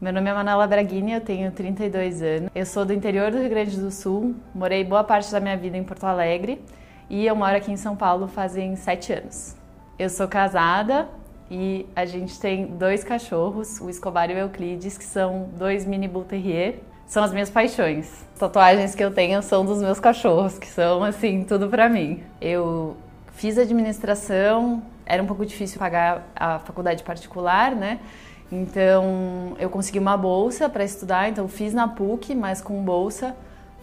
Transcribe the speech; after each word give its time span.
Meu 0.00 0.14
nome 0.14 0.30
é 0.30 0.32
Manuela 0.32 0.66
Braghini, 0.66 1.12
eu 1.12 1.20
tenho 1.20 1.52
32 1.52 2.22
anos. 2.22 2.50
Eu 2.54 2.64
sou 2.64 2.86
do 2.86 2.92
interior 2.94 3.30
do 3.30 3.36
Rio 3.36 3.50
Grande 3.50 3.76
do 3.78 3.90
Sul, 3.90 4.34
morei 4.54 4.82
boa 4.82 5.04
parte 5.04 5.30
da 5.30 5.38
minha 5.38 5.58
vida 5.58 5.76
em 5.76 5.84
Porto 5.84 6.04
Alegre 6.04 6.64
e 7.10 7.26
eu 7.26 7.36
moro 7.36 7.54
aqui 7.54 7.70
em 7.70 7.76
São 7.76 7.94
Paulo 7.94 8.26
fazem 8.26 8.74
7 8.76 9.12
anos. 9.12 9.54
Eu 9.98 10.08
sou 10.08 10.26
casada 10.26 11.06
e 11.50 11.86
a 11.94 12.06
gente 12.06 12.40
tem 12.40 12.64
dois 12.64 13.04
cachorros, 13.04 13.78
o 13.78 13.90
Escobar 13.90 14.30
e 14.30 14.34
o 14.36 14.38
Euclides, 14.38 14.96
que 14.96 15.04
são 15.04 15.50
dois 15.58 15.84
mini 15.84 16.08
Bull 16.08 16.24
Terrier. 16.24 16.76
São 17.06 17.22
as 17.22 17.30
minhas 17.30 17.50
paixões. 17.50 18.24
As 18.32 18.38
tatuagens 18.38 18.94
que 18.94 19.04
eu 19.04 19.12
tenho 19.12 19.42
são 19.42 19.66
dos 19.66 19.82
meus 19.82 20.00
cachorros, 20.00 20.58
que 20.58 20.68
são 20.68 21.04
assim, 21.04 21.44
tudo 21.44 21.68
para 21.68 21.90
mim. 21.90 22.22
Eu 22.40 22.96
fiz 23.34 23.58
administração, 23.58 24.82
era 25.04 25.22
um 25.22 25.26
pouco 25.26 25.44
difícil 25.44 25.78
pagar 25.78 26.26
a 26.34 26.58
faculdade 26.60 27.02
particular, 27.02 27.76
né? 27.76 28.00
Então, 28.50 29.54
eu 29.58 29.70
consegui 29.70 29.98
uma 29.98 30.16
bolsa 30.16 30.68
para 30.68 30.84
estudar, 30.84 31.28
então 31.28 31.46
fiz 31.46 31.72
na 31.72 31.86
PUC, 31.86 32.34
mas 32.34 32.60
com 32.60 32.82
bolsa 32.82 33.34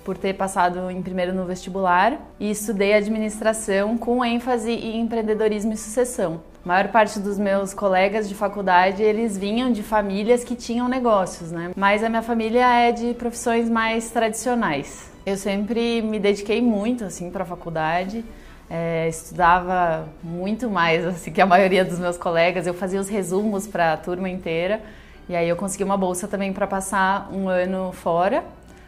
por 0.04 0.18
ter 0.18 0.34
passado 0.34 0.90
em 0.90 1.02
primeiro 1.02 1.34
no 1.34 1.46
vestibular 1.46 2.18
e 2.40 2.50
estudei 2.50 2.94
administração 2.94 3.98
com 3.98 4.24
ênfase 4.24 4.72
em 4.72 5.02
empreendedorismo 5.02 5.74
e 5.74 5.78
sucessão. 5.78 6.42
A 6.64 6.68
maior 6.68 6.88
parte 6.90 7.20
dos 7.20 7.38
meus 7.38 7.74
colegas 7.74 8.28
de 8.28 8.34
faculdade, 8.34 9.04
eles 9.04 9.38
vinham 9.38 9.70
de 9.70 9.84
famílias 9.84 10.46
que 10.46 10.56
tinham 10.56 10.88
negócios, 10.88 11.52
né? 11.52 11.72
Mas 11.76 12.04
a 12.06 12.10
minha 12.10 12.22
família 12.22 12.66
é 12.74 12.94
de 12.94 13.14
profissões 13.16 13.70
mais 13.70 14.10
tradicionais. 14.10 15.12
Eu 15.26 15.36
sempre 15.36 16.02
me 16.02 16.20
dediquei 16.20 16.62
muito 16.62 17.04
assim 17.04 17.30
para 17.30 17.44
a 17.44 17.46
faculdade. 17.46 18.24
É, 18.70 19.08
estudava 19.08 20.10
muito 20.22 20.70
mais 20.70 21.06
assim 21.06 21.32
que 21.32 21.40
a 21.40 21.46
maioria 21.46 21.86
dos 21.86 22.00
meus 22.00 22.18
colegas. 22.18 22.68
Eu 22.68 22.74
fazia 22.74 23.00
os 23.00 23.08
resumos 23.08 23.66
para 23.68 23.94
a 23.94 23.98
turma 23.98 24.30
inteira 24.30 24.82
e 25.30 25.36
aí 25.36 25.48
eu 25.48 25.56
consegui 25.56 25.84
uma 25.84 25.98
bolsa 25.98 26.28
também 26.28 26.52
para 26.52 26.68
passar 26.68 27.30
um 27.32 27.48
ano 27.48 27.92
fora. 27.94 28.44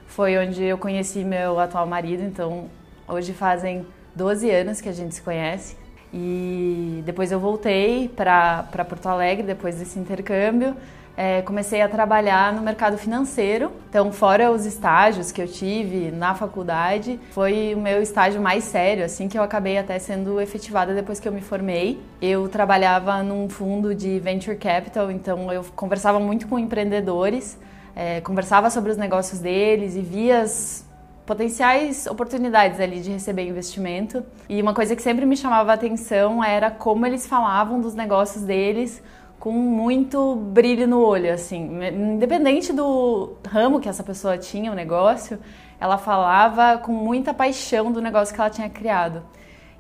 Foi 0.07 0.38
onde 0.38 0.63
eu 0.63 0.77
conheci 0.77 1.23
meu 1.23 1.59
atual 1.59 1.86
marido. 1.86 2.23
Então 2.23 2.69
hoje 3.08 3.33
fazem 3.33 3.86
12 4.16 4.49
anos 4.49 4.81
que 4.81 4.89
a 4.89 4.94
gente 4.94 5.16
se 5.16 5.21
conhece. 5.21 5.77
E 6.14 7.02
depois 7.05 7.31
eu 7.31 7.39
voltei 7.39 8.09
para 8.09 8.64
Porto 8.88 9.08
Alegre 9.08 9.43
depois 9.43 9.75
desse 9.75 9.99
intercâmbio 9.99 10.75
é, 11.15 11.41
comecei 11.41 11.81
a 11.81 11.89
trabalhar 11.89 12.53
no 12.53 12.61
mercado 12.61 12.97
financeiro. 12.97 13.71
Então, 13.89 14.11
fora 14.11 14.52
os 14.52 14.65
estágios 14.65 15.31
que 15.31 15.41
eu 15.41 15.47
tive 15.47 16.11
na 16.11 16.33
faculdade, 16.33 17.19
foi 17.31 17.73
o 17.75 17.79
meu 17.79 18.02
estágio 18.02 18.41
mais 18.41 18.63
sério, 18.63 19.03
assim, 19.03 19.27
que 19.27 19.37
eu 19.37 19.43
acabei 19.43 19.77
até 19.77 19.99
sendo 19.99 20.39
efetivada 20.39 20.93
depois 20.93 21.19
que 21.19 21.27
eu 21.27 21.31
me 21.31 21.41
formei. 21.41 21.99
Eu 22.21 22.47
trabalhava 22.47 23.21
num 23.21 23.49
fundo 23.49 23.93
de 23.93 24.19
venture 24.19 24.55
capital, 24.55 25.11
então 25.11 25.52
eu 25.52 25.65
conversava 25.75 26.19
muito 26.19 26.47
com 26.47 26.57
empreendedores, 26.57 27.57
é, 27.95 28.21
conversava 28.21 28.69
sobre 28.69 28.91
os 28.91 28.97
negócios 28.97 29.39
deles 29.39 29.95
e 29.95 30.02
via 30.02 30.41
as 30.41 30.87
potenciais 31.30 32.07
oportunidades 32.07 32.80
ali 32.80 33.02
de 33.02 33.11
receber 33.11 33.47
investimento. 33.47 34.23
E 34.49 34.59
uma 34.59 34.73
coisa 34.73 34.95
que 34.95 35.02
sempre 35.02 35.27
me 35.27 35.37
chamava 35.37 35.69
a 35.69 35.75
atenção 35.75 36.43
era 36.43 36.71
como 36.71 37.05
eles 37.05 37.27
falavam 37.27 37.80
dos 37.80 37.93
negócios 37.93 38.43
deles 38.43 38.99
com 39.40 39.52
muito 39.52 40.36
brilho 40.36 40.86
no 40.86 41.00
olho, 41.00 41.34
assim, 41.34 41.80
independente 41.94 42.73
do 42.73 43.36
ramo 43.48 43.80
que 43.80 43.88
essa 43.88 44.04
pessoa 44.04 44.38
tinha, 44.38 44.72
o 44.72 44.76
negócio, 44.76 45.40
ela 45.80 45.98
falava 45.98 46.78
com 46.78 46.92
muita 46.92 47.34
paixão 47.34 47.92
do 47.92 48.02
negócio 48.02 48.36
que 48.36 48.42
ela 48.42 48.50
tinha 48.50 48.70
criado. 48.70 49.23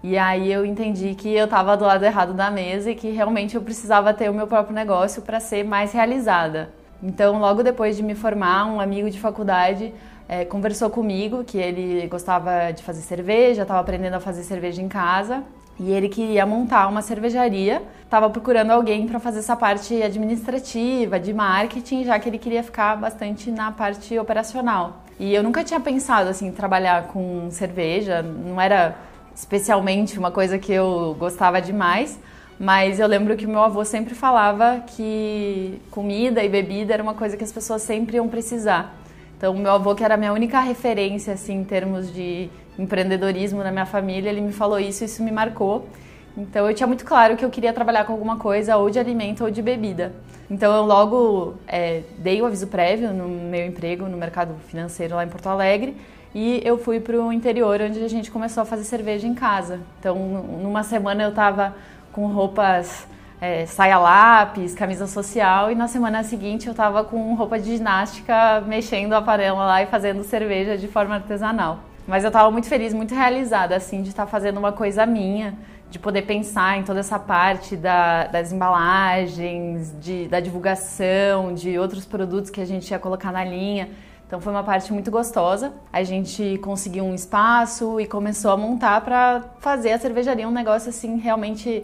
E 0.01 0.17
aí 0.17 0.49
eu 0.49 0.65
entendi 0.65 1.13
que 1.13 1.29
eu 1.33 1.43
estava 1.43 1.75
do 1.75 1.83
lado 1.83 2.05
errado 2.05 2.33
da 2.33 2.49
mesa 2.49 2.91
e 2.91 2.95
que 2.95 3.09
realmente 3.11 3.55
eu 3.55 3.61
precisava 3.61 4.13
ter 4.13 4.29
o 4.29 4.33
meu 4.33 4.47
próprio 4.47 4.73
negócio 4.73 5.21
para 5.21 5.41
ser 5.41 5.65
mais 5.65 5.91
realizada. 5.91 6.69
Então, 7.03 7.37
logo 7.37 7.61
depois 7.61 7.97
de 7.97 8.03
me 8.03 8.15
formar, 8.15 8.65
um 8.65 8.79
amigo 8.79 9.09
de 9.09 9.19
faculdade 9.19 9.93
é, 10.27 10.45
conversou 10.45 10.89
comigo 10.89 11.43
que 11.43 11.57
ele 11.57 12.07
gostava 12.07 12.71
de 12.71 12.81
fazer 12.81 13.01
cerveja, 13.01 13.63
estava 13.63 13.81
aprendendo 13.81 14.13
a 14.13 14.19
fazer 14.21 14.43
cerveja 14.43 14.81
em 14.81 14.87
casa 14.87 15.43
e 15.79 15.91
ele 15.91 16.09
queria 16.09 16.45
montar 16.45 16.87
uma 16.87 17.01
cervejaria, 17.01 17.81
estava 18.03 18.29
procurando 18.29 18.71
alguém 18.71 19.07
para 19.07 19.19
fazer 19.19 19.39
essa 19.39 19.55
parte 19.55 20.01
administrativa, 20.03 21.19
de 21.19 21.33
marketing, 21.33 22.03
já 22.03 22.19
que 22.19 22.27
ele 22.27 22.37
queria 22.37 22.61
ficar 22.61 22.97
bastante 22.97 23.49
na 23.49 23.71
parte 23.71 24.17
operacional. 24.19 25.03
E 25.17 25.33
eu 25.33 25.41
nunca 25.41 25.63
tinha 25.63 25.79
pensado 25.79 26.29
assim 26.29 26.51
trabalhar 26.51 27.07
com 27.07 27.49
cerveja, 27.49 28.21
não 28.21 28.59
era 28.59 28.95
especialmente 29.33 30.19
uma 30.19 30.31
coisa 30.31 30.57
que 30.57 30.73
eu 30.73 31.15
gostava 31.17 31.61
demais, 31.61 32.19
mas 32.59 32.99
eu 32.99 33.07
lembro 33.07 33.37
que 33.37 33.47
meu 33.47 33.61
avô 33.63 33.85
sempre 33.85 34.13
falava 34.13 34.83
que 34.85 35.81
comida 35.89 36.43
e 36.43 36.49
bebida 36.49 36.93
era 36.93 37.01
uma 37.01 37.13
coisa 37.13 37.37
que 37.37 37.43
as 37.43 37.51
pessoas 37.53 37.81
sempre 37.81 38.17
iam 38.17 38.27
precisar. 38.27 38.93
Então, 39.39 39.53
meu 39.53 39.71
avô, 39.71 39.95
que 39.95 40.03
era 40.03 40.15
a 40.15 40.17
minha 40.17 40.33
única 40.33 40.59
referência 40.59 41.33
assim 41.33 41.61
em 41.61 41.63
termos 41.63 42.13
de 42.13 42.49
empreendedorismo 42.77 43.63
na 43.63 43.71
minha 43.71 43.85
família, 43.85 44.29
ele 44.29 44.41
me 44.41 44.51
falou 44.51 44.77
isso 44.77 45.01
e 45.01 45.05
isso 45.05 45.23
me 45.23 45.31
marcou. 45.31 45.87
Então 46.35 46.67
eu 46.67 46.75
tinha 46.75 46.85
muito 46.85 47.05
claro 47.05 47.37
que 47.37 47.45
eu 47.45 47.49
queria 47.49 47.71
trabalhar 47.71 48.03
com 48.03 48.11
alguma 48.11 48.35
coisa 48.35 48.75
ou 48.75 48.89
de 48.89 48.99
alimento 48.99 49.45
ou 49.45 49.49
de 49.49 49.61
bebida. 49.61 50.11
Então 50.51 50.75
eu 50.75 50.83
logo 50.83 51.55
é, 51.65 52.03
dei 52.17 52.41
o 52.41 52.45
aviso 52.45 52.67
prévio 52.67 53.13
no 53.13 53.29
meu 53.29 53.65
emprego 53.65 54.09
no 54.09 54.17
mercado 54.17 54.55
financeiro 54.67 55.15
lá 55.15 55.23
em 55.23 55.29
Porto 55.29 55.47
Alegre 55.47 55.95
e 56.35 56.61
eu 56.65 56.77
fui 56.77 56.99
para 56.99 57.17
o 57.17 57.31
interior 57.31 57.79
onde 57.81 58.03
a 58.03 58.09
gente 58.09 58.29
começou 58.29 58.63
a 58.63 58.65
fazer 58.65 58.83
cerveja 58.83 59.25
em 59.25 59.33
casa. 59.33 59.79
Então 60.01 60.17
numa 60.61 60.83
semana 60.83 61.23
eu 61.23 61.29
estava 61.29 61.73
com 62.11 62.27
roupas 62.27 63.07
é, 63.41 63.65
saia 63.65 63.97
lápis, 63.97 64.75
camisa 64.75 65.07
social 65.07 65.71
e 65.71 65.75
na 65.75 65.87
semana 65.87 66.23
seguinte 66.23 66.67
eu 66.67 66.71
estava 66.71 67.03
com 67.03 67.33
roupa 67.35 67.57
de 67.57 67.77
ginástica 67.77 68.61
mexendo 68.61 69.13
a 69.13 69.21
panela 69.21 69.65
lá 69.65 69.81
e 69.81 69.87
fazendo 69.87 70.23
cerveja 70.23 70.77
de 70.77 70.87
forma 70.87 71.15
artesanal. 71.15 71.79
Mas 72.05 72.23
eu 72.23 72.29
estava 72.29 72.49
muito 72.51 72.67
feliz, 72.67 72.93
muito 72.93 73.13
realizada, 73.13 73.75
assim, 73.75 74.01
de 74.01 74.09
estar 74.09 74.25
tá 74.25 74.31
fazendo 74.31 74.57
uma 74.57 74.71
coisa 74.71 75.05
minha, 75.05 75.53
de 75.89 75.99
poder 75.99 76.23
pensar 76.23 76.77
em 76.77 76.83
toda 76.83 76.99
essa 76.99 77.19
parte 77.19 77.77
da, 77.77 78.25
das 78.25 78.51
embalagens, 78.51 79.95
de, 79.99 80.27
da 80.27 80.39
divulgação, 80.39 81.53
de 81.53 81.77
outros 81.79 82.05
produtos 82.05 82.49
que 82.49 82.59
a 82.59 82.65
gente 82.65 82.89
ia 82.89 82.99
colocar 82.99 83.31
na 83.31 83.43
linha. 83.43 83.89
Então 84.27 84.39
foi 84.41 84.51
uma 84.51 84.63
parte 84.63 84.91
muito 84.91 85.09
gostosa. 85.09 85.73
A 85.93 86.03
gente 86.03 86.59
conseguiu 86.63 87.03
um 87.03 87.15
espaço 87.15 87.99
e 87.99 88.05
começou 88.05 88.51
a 88.51 88.57
montar 88.57 89.01
para 89.01 89.43
fazer 89.59 89.91
a 89.91 89.99
cervejaria 89.99 90.47
um 90.47 90.51
negócio 90.51 90.89
assim 90.89 91.17
realmente 91.17 91.83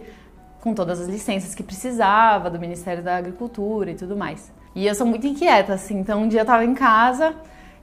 com 0.60 0.74
todas 0.74 1.00
as 1.00 1.08
licenças 1.08 1.54
que 1.54 1.62
precisava 1.62 2.50
do 2.50 2.58
Ministério 2.58 3.02
da 3.02 3.16
Agricultura 3.16 3.90
e 3.90 3.94
tudo 3.94 4.16
mais. 4.16 4.50
E 4.74 4.86
eu 4.86 4.94
sou 4.94 5.06
muito 5.06 5.26
inquieta, 5.26 5.74
assim. 5.74 5.98
Então 5.98 6.22
um 6.22 6.28
dia 6.28 6.40
eu 6.40 6.42
estava 6.42 6.64
em 6.64 6.74
casa 6.74 7.34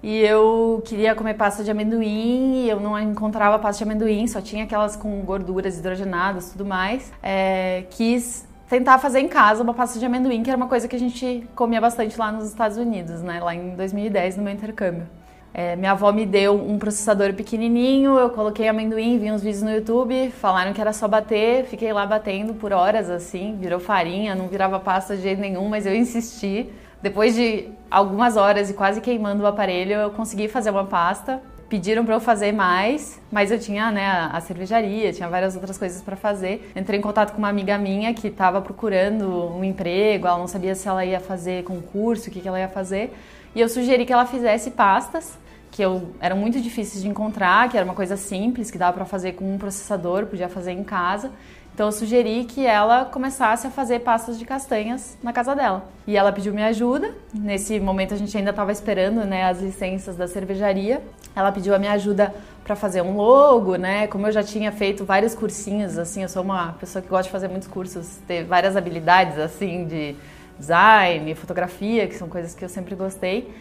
e 0.01 0.19
eu 0.19 0.81
queria 0.85 1.15
comer 1.15 1.33
pasta 1.35 1.63
de 1.63 1.71
amendoim 1.71 2.65
e 2.65 2.69
eu 2.69 2.79
não 2.79 2.99
encontrava 2.99 3.57
pasta 3.57 3.83
de 3.83 3.89
amendoim, 3.89 4.27
só 4.27 4.41
tinha 4.41 4.65
aquelas 4.65 4.95
com 4.95 5.21
gorduras 5.21 5.77
hidrogenadas 5.77 6.51
tudo 6.51 6.65
mais. 6.65 7.11
É, 7.23 7.85
quis 7.89 8.45
tentar 8.67 8.99
fazer 8.99 9.19
em 9.19 9.27
casa 9.27 9.63
uma 9.63 9.73
pasta 9.73 9.97
de 9.99 10.05
amendoim, 10.05 10.43
que 10.43 10.49
era 10.49 10.57
uma 10.57 10.67
coisa 10.67 10.87
que 10.87 10.95
a 10.95 10.99
gente 10.99 11.47
comia 11.55 11.79
bastante 11.79 12.17
lá 12.19 12.31
nos 12.31 12.47
Estados 12.47 12.77
Unidos, 12.77 13.21
né? 13.21 13.39
Lá 13.39 13.55
em 13.55 13.75
2010, 13.75 14.37
no 14.37 14.43
meu 14.43 14.53
intercâmbio. 14.53 15.07
É, 15.53 15.75
minha 15.75 15.91
avó 15.91 16.11
me 16.11 16.25
deu 16.25 16.55
um 16.55 16.79
processador 16.79 17.31
pequenininho, 17.33 18.17
eu 18.17 18.31
coloquei 18.31 18.67
amendoim, 18.67 19.19
vi 19.19 19.31
uns 19.31 19.43
vídeos 19.43 19.61
no 19.61 19.69
YouTube, 19.69 20.31
falaram 20.31 20.73
que 20.73 20.81
era 20.81 20.91
só 20.91 21.07
bater, 21.07 21.65
fiquei 21.65 21.93
lá 21.93 22.07
batendo 22.07 22.55
por 22.55 22.73
horas 22.73 23.07
assim, 23.07 23.55
virou 23.59 23.79
farinha, 23.79 24.33
não 24.33 24.47
virava 24.47 24.79
pasta 24.79 25.15
de 25.15 25.21
jeito 25.21 25.39
nenhum, 25.39 25.69
mas 25.69 25.85
eu 25.85 25.93
insisti. 25.93 26.67
Depois 27.03 27.35
de 27.35 27.69
algumas 27.91 28.35
horas 28.35 28.71
e 28.71 28.73
quase 28.73 28.99
queimando 28.99 29.43
o 29.43 29.45
aparelho, 29.45 29.93
eu 29.93 30.09
consegui 30.09 30.47
fazer 30.47 30.71
uma 30.71 30.85
pasta. 30.85 31.39
Pediram 31.69 32.05
para 32.05 32.15
eu 32.15 32.19
fazer 32.19 32.51
mais, 32.51 33.19
mas 33.31 33.51
eu 33.51 33.59
tinha 33.59 33.91
né, 33.91 34.29
a 34.31 34.39
cervejaria, 34.41 35.11
tinha 35.11 35.27
várias 35.27 35.55
outras 35.55 35.77
coisas 35.77 36.01
para 36.01 36.15
fazer. 36.15 36.71
Entrei 36.75 36.99
em 36.99 37.01
contato 37.01 37.31
com 37.31 37.39
uma 37.39 37.49
amiga 37.49 37.77
minha 37.77 38.13
que 38.13 38.27
estava 38.27 38.61
procurando 38.61 39.27
um 39.55 39.63
emprego, 39.63 40.27
ela 40.27 40.37
não 40.37 40.47
sabia 40.47 40.75
se 40.75 40.87
ela 40.87 41.03
ia 41.03 41.19
fazer 41.19 41.63
concurso, 41.63 42.29
o 42.29 42.31
que, 42.31 42.41
que 42.41 42.47
ela 42.47 42.59
ia 42.59 42.69
fazer. 42.69 43.13
E 43.55 43.61
eu 43.61 43.67
sugeri 43.67 44.05
que 44.05 44.13
ela 44.13 44.25
fizesse 44.25 44.71
pastas 44.71 45.42
que 45.73 45.81
eu, 45.81 46.09
eram 46.21 46.37
muito 46.37 46.61
difíceis 46.61 47.01
de 47.01 47.09
encontrar, 47.09 47.67
que 47.67 47.75
era 47.75 47.83
uma 47.83 47.95
coisa 47.95 48.15
simples, 48.15 48.69
que 48.69 48.77
dava 48.77 48.93
para 48.93 49.05
fazer 49.05 49.31
com 49.33 49.55
um 49.55 49.57
processador, 49.57 50.27
podia 50.27 50.47
fazer 50.47 50.71
em 50.71 50.83
casa. 50.83 51.31
Então 51.73 51.87
eu 51.87 51.91
sugeri 51.91 52.43
que 52.43 52.63
ela 52.63 53.05
começasse 53.05 53.65
a 53.65 53.71
fazer 53.71 54.01
pastas 54.01 54.37
de 54.37 54.45
castanhas 54.45 55.17
na 55.23 55.33
casa 55.33 55.55
dela. 55.55 55.89
E 56.05 56.15
ela 56.15 56.31
pediu 56.31 56.53
minha 56.53 56.67
ajuda. 56.67 57.15
Nesse 57.33 57.79
momento 57.79 58.13
a 58.13 58.17
gente 58.17 58.37
ainda 58.37 58.51
estava 58.51 58.71
esperando, 58.71 59.25
né, 59.25 59.45
as 59.45 59.59
licenças 59.59 60.15
da 60.15 60.27
cervejaria. 60.27 61.01
Ela 61.35 61.51
pediu 61.51 61.73
a 61.73 61.79
minha 61.79 61.93
ajuda 61.93 62.31
para 62.63 62.75
fazer 62.75 63.01
um 63.01 63.15
logo, 63.15 63.75
né? 63.75 64.05
Como 64.05 64.27
eu 64.27 64.31
já 64.31 64.43
tinha 64.43 64.71
feito 64.71 65.03
vários 65.03 65.33
cursinhos, 65.33 65.97
assim, 65.97 66.21
eu 66.21 66.29
sou 66.29 66.43
uma 66.43 66.73
pessoa 66.73 67.01
que 67.01 67.09
gosta 67.09 67.23
de 67.23 67.31
fazer 67.31 67.47
muitos 67.47 67.67
cursos, 67.67 68.19
ter 68.27 68.43
várias 68.43 68.77
habilidades 68.77 69.39
assim 69.39 69.87
de 69.87 70.15
design, 70.59 71.33
fotografia, 71.33 72.07
que 72.07 72.15
são 72.15 72.29
coisas 72.29 72.53
que 72.53 72.63
eu 72.63 72.69
sempre 72.69 72.93
gostei. 72.93 73.51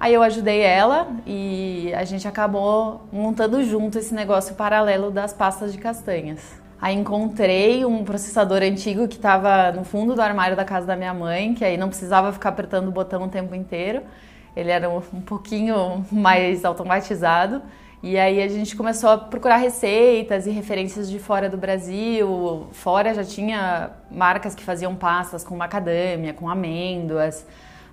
Aí 0.00 0.14
eu 0.14 0.22
ajudei 0.22 0.60
ela 0.60 1.08
e 1.26 1.92
a 1.94 2.04
gente 2.04 2.28
acabou 2.28 3.02
montando 3.12 3.62
junto 3.64 3.98
esse 3.98 4.14
negócio 4.14 4.54
paralelo 4.54 5.10
das 5.10 5.32
pastas 5.32 5.72
de 5.72 5.78
castanhas. 5.78 6.40
Aí 6.80 6.94
encontrei 6.94 7.84
um 7.84 8.04
processador 8.04 8.62
antigo 8.62 9.08
que 9.08 9.16
estava 9.16 9.72
no 9.72 9.82
fundo 9.82 10.14
do 10.14 10.22
armário 10.22 10.56
da 10.56 10.64
casa 10.64 10.86
da 10.86 10.94
minha 10.94 11.12
mãe, 11.12 11.52
que 11.52 11.64
aí 11.64 11.76
não 11.76 11.88
precisava 11.88 12.32
ficar 12.32 12.50
apertando 12.50 12.86
o 12.86 12.92
botão 12.92 13.24
o 13.24 13.28
tempo 13.28 13.56
inteiro. 13.56 14.02
Ele 14.54 14.70
era 14.70 14.88
um, 14.88 15.00
pouquinho 15.00 16.06
mais 16.12 16.64
automatizado. 16.64 17.60
E 18.00 18.16
aí 18.16 18.40
a 18.40 18.46
gente 18.46 18.76
começou 18.76 19.10
a 19.10 19.18
procurar 19.18 19.56
receitas 19.56 20.46
e 20.46 20.50
referências 20.50 21.10
de 21.10 21.18
fora 21.18 21.48
do 21.48 21.56
Brasil. 21.56 22.68
Fora 22.70 23.12
já 23.12 23.24
tinha 23.24 23.90
marcas 24.08 24.54
que 24.54 24.62
faziam 24.62 24.94
pastas 24.94 25.42
com 25.42 25.56
macadâmia, 25.56 26.32
com 26.32 26.48
amêndoas. 26.48 27.44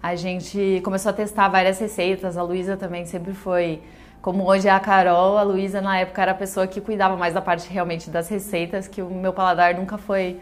A 0.05 0.15
gente 0.15 0.81
começou 0.83 1.09
a 1.09 1.13
testar 1.13 1.49
várias 1.49 1.79
receitas. 1.79 2.37
A 2.37 2.43
Luísa 2.43 2.77
também 2.77 3.07
sempre 3.07 3.33
foi 3.33 3.81
como 4.21 4.47
hoje 4.47 4.67
é 4.67 4.71
a 4.71 4.79
Carol, 4.79 5.35
a 5.35 5.41
Luísa 5.41 5.81
na 5.81 5.97
época 5.97 6.21
era 6.21 6.31
a 6.31 6.35
pessoa 6.35 6.67
que 6.67 6.79
cuidava 6.79 7.17
mais 7.17 7.33
da 7.33 7.41
parte 7.41 7.67
realmente 7.73 8.11
das 8.11 8.29
receitas, 8.29 8.87
que 8.87 9.01
o 9.01 9.09
meu 9.09 9.33
paladar 9.33 9.73
nunca 9.73 9.97
foi 9.97 10.39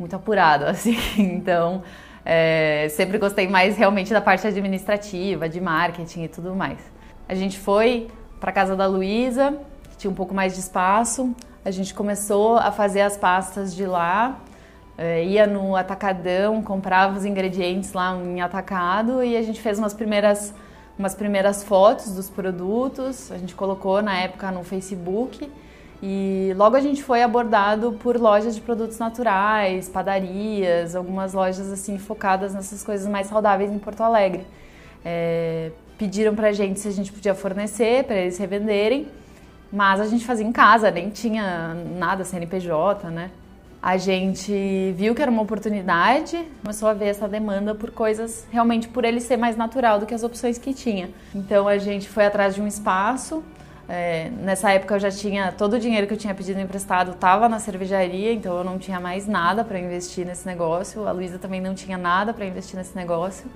muito 0.00 0.16
apurado, 0.16 0.64
assim. 0.66 0.96
Então, 1.16 1.84
é, 2.24 2.88
sempre 2.90 3.16
gostei 3.16 3.46
mais 3.46 3.76
realmente 3.76 4.12
da 4.12 4.20
parte 4.20 4.48
administrativa, 4.48 5.48
de 5.48 5.60
marketing 5.60 6.24
e 6.24 6.28
tudo 6.28 6.52
mais. 6.52 6.80
A 7.28 7.36
gente 7.36 7.56
foi 7.56 8.08
para 8.40 8.50
casa 8.50 8.74
da 8.74 8.86
Luísa, 8.86 9.56
que 9.90 9.96
tinha 9.96 10.10
um 10.10 10.14
pouco 10.14 10.34
mais 10.34 10.54
de 10.54 10.58
espaço. 10.58 11.32
A 11.64 11.70
gente 11.70 11.94
começou 11.94 12.56
a 12.56 12.72
fazer 12.72 13.02
as 13.02 13.16
pastas 13.16 13.76
de 13.76 13.86
lá, 13.86 14.40
é, 14.96 15.24
ia 15.24 15.46
no 15.46 15.74
atacadão, 15.76 16.62
comprava 16.62 17.16
os 17.16 17.24
ingredientes 17.24 17.92
lá 17.92 18.16
em 18.16 18.40
atacado 18.40 19.22
e 19.22 19.36
a 19.36 19.42
gente 19.42 19.60
fez 19.60 19.78
umas 19.78 19.94
primeiras 19.94 20.54
umas 20.96 21.14
primeiras 21.14 21.64
fotos 21.64 22.14
dos 22.14 22.30
produtos, 22.30 23.30
a 23.32 23.36
gente 23.36 23.54
colocou 23.54 24.00
na 24.00 24.16
época 24.16 24.50
no 24.52 24.62
Facebook 24.62 25.50
e 26.00 26.52
logo 26.56 26.76
a 26.76 26.80
gente 26.80 27.02
foi 27.02 27.22
abordado 27.22 27.92
por 27.94 28.16
lojas 28.16 28.54
de 28.54 28.60
produtos 28.60 28.98
naturais, 28.98 29.88
padarias, 29.88 30.94
algumas 30.94 31.32
lojas 31.32 31.72
assim 31.72 31.98
focadas 31.98 32.54
nessas 32.54 32.84
coisas 32.84 33.08
mais 33.08 33.26
saudáveis 33.26 33.72
em 33.72 33.78
Porto 33.78 34.02
Alegre. 34.02 34.46
É, 35.04 35.72
pediram 35.98 36.34
pra 36.34 36.52
gente 36.52 36.78
se 36.78 36.88
a 36.88 36.92
gente 36.92 37.12
podia 37.12 37.34
fornecer 37.34 38.04
para 38.04 38.16
eles 38.16 38.38
revenderem, 38.38 39.08
mas 39.72 40.00
a 40.00 40.06
gente 40.06 40.24
fazia 40.24 40.46
em 40.46 40.52
casa, 40.52 40.90
nem 40.90 41.10
tinha 41.10 41.74
nada 41.98 42.24
CNPJ, 42.24 43.10
né? 43.10 43.30
A 43.84 43.98
gente 43.98 44.94
viu 44.96 45.14
que 45.14 45.20
era 45.20 45.30
uma 45.30 45.42
oportunidade, 45.42 46.42
começou 46.62 46.88
a 46.88 46.94
ver 46.94 47.08
essa 47.08 47.28
demanda 47.28 47.74
por 47.74 47.90
coisas 47.90 48.46
realmente 48.50 48.88
por 48.88 49.04
ele 49.04 49.20
ser 49.20 49.36
mais 49.36 49.58
natural 49.58 50.00
do 50.00 50.06
que 50.06 50.14
as 50.14 50.22
opções 50.22 50.56
que 50.56 50.72
tinha. 50.72 51.10
Então 51.34 51.68
a 51.68 51.76
gente 51.76 52.08
foi 52.08 52.24
atrás 52.24 52.54
de 52.54 52.62
um 52.62 52.66
espaço. 52.66 53.44
É, 53.86 54.30
nessa 54.40 54.72
época 54.72 54.94
eu 54.94 54.98
já 54.98 55.10
tinha 55.10 55.52
todo 55.52 55.74
o 55.74 55.78
dinheiro 55.78 56.06
que 56.06 56.14
eu 56.14 56.16
tinha 56.16 56.34
pedido 56.34 56.58
emprestado 56.58 57.10
estava 57.10 57.46
na 57.46 57.58
cervejaria, 57.58 58.32
então 58.32 58.56
eu 58.56 58.64
não 58.64 58.78
tinha 58.78 58.98
mais 58.98 59.26
nada 59.26 59.62
para 59.62 59.78
investir 59.78 60.24
nesse 60.24 60.46
negócio. 60.46 61.06
A 61.06 61.12
Luísa 61.12 61.38
também 61.38 61.60
não 61.60 61.74
tinha 61.74 61.98
nada 61.98 62.32
para 62.32 62.46
investir 62.46 62.78
nesse 62.78 62.96
negócio 62.96 63.50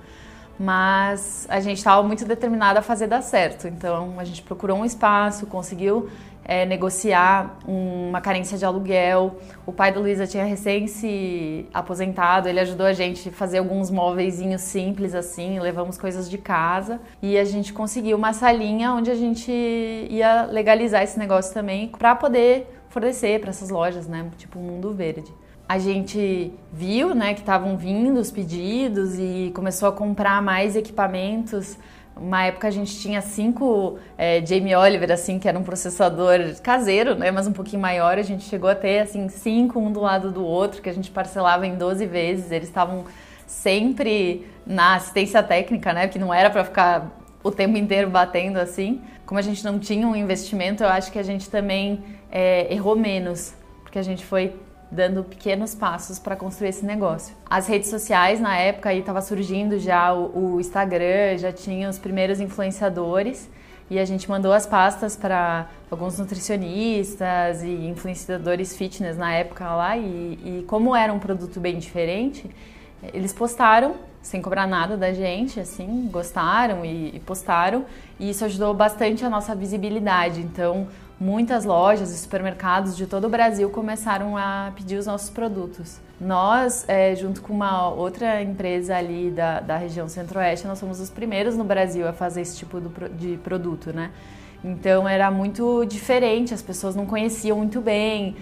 mas 0.59 1.47
a 1.49 1.61
gente 1.61 1.77
estava 1.77 2.05
muito 2.05 2.25
determinada 2.25 2.79
a 2.79 2.81
fazer 2.81 3.07
dar 3.07 3.21
certo. 3.21 3.67
Então 3.67 4.15
a 4.19 4.25
gente 4.25 4.41
procurou 4.41 4.77
um 4.77 4.85
espaço, 4.85 5.45
conseguiu 5.45 6.09
é, 6.43 6.65
negociar 6.65 7.57
uma 7.65 8.19
carência 8.19 8.57
de 8.57 8.65
aluguel. 8.65 9.37
O 9.65 9.71
pai 9.71 9.93
da 9.93 10.01
Luísa 10.01 10.27
tinha 10.27 10.43
recém 10.43 10.85
se 10.87 11.65
aposentado, 11.73 12.49
ele 12.49 12.59
ajudou 12.59 12.85
a 12.85 12.91
gente 12.91 13.29
a 13.29 13.31
fazer 13.31 13.59
alguns 13.59 13.89
móveis 13.89 14.41
simples 14.59 15.15
assim, 15.15 15.59
levamos 15.59 15.97
coisas 15.97 16.29
de 16.29 16.37
casa 16.37 16.99
e 17.21 17.37
a 17.37 17.45
gente 17.45 17.71
conseguiu 17.71 18.17
uma 18.17 18.33
salinha 18.33 18.91
onde 18.93 19.09
a 19.09 19.15
gente 19.15 19.51
ia 19.51 20.45
legalizar 20.45 21.03
esse 21.03 21.17
negócio 21.17 21.53
também 21.53 21.87
para 21.87 22.15
poder 22.15 22.67
fornecer 22.89 23.39
para 23.39 23.51
essas 23.51 23.69
lojas, 23.69 24.07
né? 24.07 24.29
Tipo 24.37 24.59
Mundo 24.59 24.93
Verde 24.93 25.31
a 25.69 25.77
gente 25.77 26.51
viu 26.73 27.13
né, 27.13 27.35
que 27.35 27.41
estavam 27.41 27.77
vindo 27.77 28.19
os 28.19 28.31
pedidos 28.31 29.19
e 29.19 29.51
começou 29.53 29.87
a 29.87 29.91
comprar 29.91 30.41
mais 30.41 30.75
equipamentos. 30.75 31.77
Uma 32.17 32.45
época 32.45 32.67
a 32.67 32.71
gente 32.71 32.99
tinha 32.99 33.21
cinco 33.21 33.99
é, 34.17 34.43
Jamie 34.43 34.73
Oliver, 34.73 35.11
assim, 35.11 35.37
que 35.37 35.47
era 35.47 35.59
um 35.59 35.61
processador 35.61 36.39
caseiro, 36.63 37.13
né, 37.13 37.29
mas 37.29 37.45
um 37.45 37.53
pouquinho 37.53 37.79
maior. 37.79 38.17
A 38.17 38.23
gente 38.23 38.45
chegou 38.45 38.67
a 38.67 38.73
ter 38.73 39.01
assim, 39.01 39.29
cinco 39.29 39.79
um 39.79 39.91
do 39.91 39.99
lado 39.99 40.31
do 40.31 40.43
outro, 40.43 40.81
que 40.81 40.89
a 40.89 40.93
gente 40.93 41.11
parcelava 41.11 41.67
em 41.67 41.75
12 41.75 42.03
vezes. 42.07 42.51
Eles 42.51 42.67
estavam 42.67 43.05
sempre 43.45 44.47
na 44.65 44.95
assistência 44.95 45.43
técnica, 45.43 45.93
né, 45.93 46.07
que 46.07 46.17
não 46.17 46.33
era 46.33 46.49
para 46.49 46.63
ficar 46.63 47.15
o 47.43 47.51
tempo 47.51 47.77
inteiro 47.77 48.09
batendo 48.09 48.57
assim. 48.57 49.03
Como 49.23 49.37
a 49.37 49.43
gente 49.43 49.63
não 49.63 49.77
tinha 49.77 50.07
um 50.07 50.15
investimento, 50.15 50.83
eu 50.83 50.89
acho 50.89 51.11
que 51.11 51.19
a 51.19 51.23
gente 51.23 51.47
também 51.47 52.03
é, 52.31 52.73
errou 52.73 52.95
menos, 52.95 53.53
porque 53.83 53.99
a 53.99 54.03
gente 54.03 54.25
foi 54.25 54.55
dando 54.91 55.23
pequenos 55.23 55.75
passos 55.75 56.17
para 56.17 56.35
construir 56.35 56.69
esse 56.69 56.85
negócio. 56.85 57.35
As 57.47 57.67
redes 57.67 57.89
sociais 57.89 58.39
na 58.39 58.57
época 58.57 58.89
aí 58.89 58.99
estava 58.99 59.21
surgindo 59.21 59.77
já 59.77 60.13
o, 60.13 60.55
o, 60.55 60.59
Instagram, 60.59 61.37
já 61.37 61.51
tinha 61.51 61.89
os 61.89 61.99
primeiros 61.99 62.39
influenciadores 62.39 63.49
e 63.89 63.99
a 63.99 64.05
gente 64.05 64.29
mandou 64.29 64.51
as 64.51 64.65
pastas 64.65 65.15
para 65.15 65.67
alguns 65.89 66.17
nutricionistas 66.17 67.63
e 67.63 67.69
influenciadores 67.69 68.75
fitness 68.75 69.17
na 69.17 69.33
época 69.33 69.71
lá 69.73 69.97
e, 69.97 70.39
e 70.43 70.65
como 70.67 70.95
era 70.95 71.13
um 71.13 71.19
produto 71.19 71.59
bem 71.59 71.77
diferente, 71.77 72.49
eles 73.13 73.31
postaram 73.31 73.95
sem 74.21 74.41
cobrar 74.41 74.67
nada 74.67 74.97
da 74.97 75.13
gente, 75.13 75.59
assim, 75.59 76.09
gostaram 76.11 76.83
e, 76.83 77.15
e 77.15 77.19
postaram 77.19 77.85
e 78.19 78.29
isso 78.29 78.43
ajudou 78.43 78.73
bastante 78.73 79.23
a 79.23 79.29
nossa 79.29 79.55
visibilidade. 79.55 80.41
Então 80.41 80.87
muitas 81.19 81.65
lojas 81.65 82.11
e 82.11 82.17
supermercados 82.17 82.95
de 82.95 83.05
todo 83.05 83.25
o 83.25 83.29
Brasil 83.29 83.69
começaram 83.69 84.37
a 84.37 84.71
pedir 84.75 84.97
os 84.97 85.05
nossos 85.05 85.29
produtos. 85.29 85.99
Nós, 86.19 86.85
é, 86.87 87.15
junto 87.15 87.41
com 87.41 87.53
uma 87.53 87.89
outra 87.89 88.41
empresa 88.41 88.95
ali 88.95 89.29
da, 89.31 89.59
da 89.59 89.77
região 89.77 90.07
centro-oeste, 90.07 90.67
nós 90.67 90.79
somos 90.79 90.99
os 90.99 91.09
primeiros 91.09 91.55
no 91.55 91.63
Brasil 91.63 92.07
a 92.07 92.13
fazer 92.13 92.41
esse 92.41 92.57
tipo 92.57 92.81
de 93.17 93.37
produto, 93.37 93.93
né? 93.93 94.11
Então 94.63 95.07
era 95.07 95.31
muito 95.31 95.85
diferente, 95.85 96.53
as 96.53 96.61
pessoas 96.61 96.93
não 96.93 97.05
conheciam 97.05 97.57
muito 97.57 97.79
bem, 97.79 98.35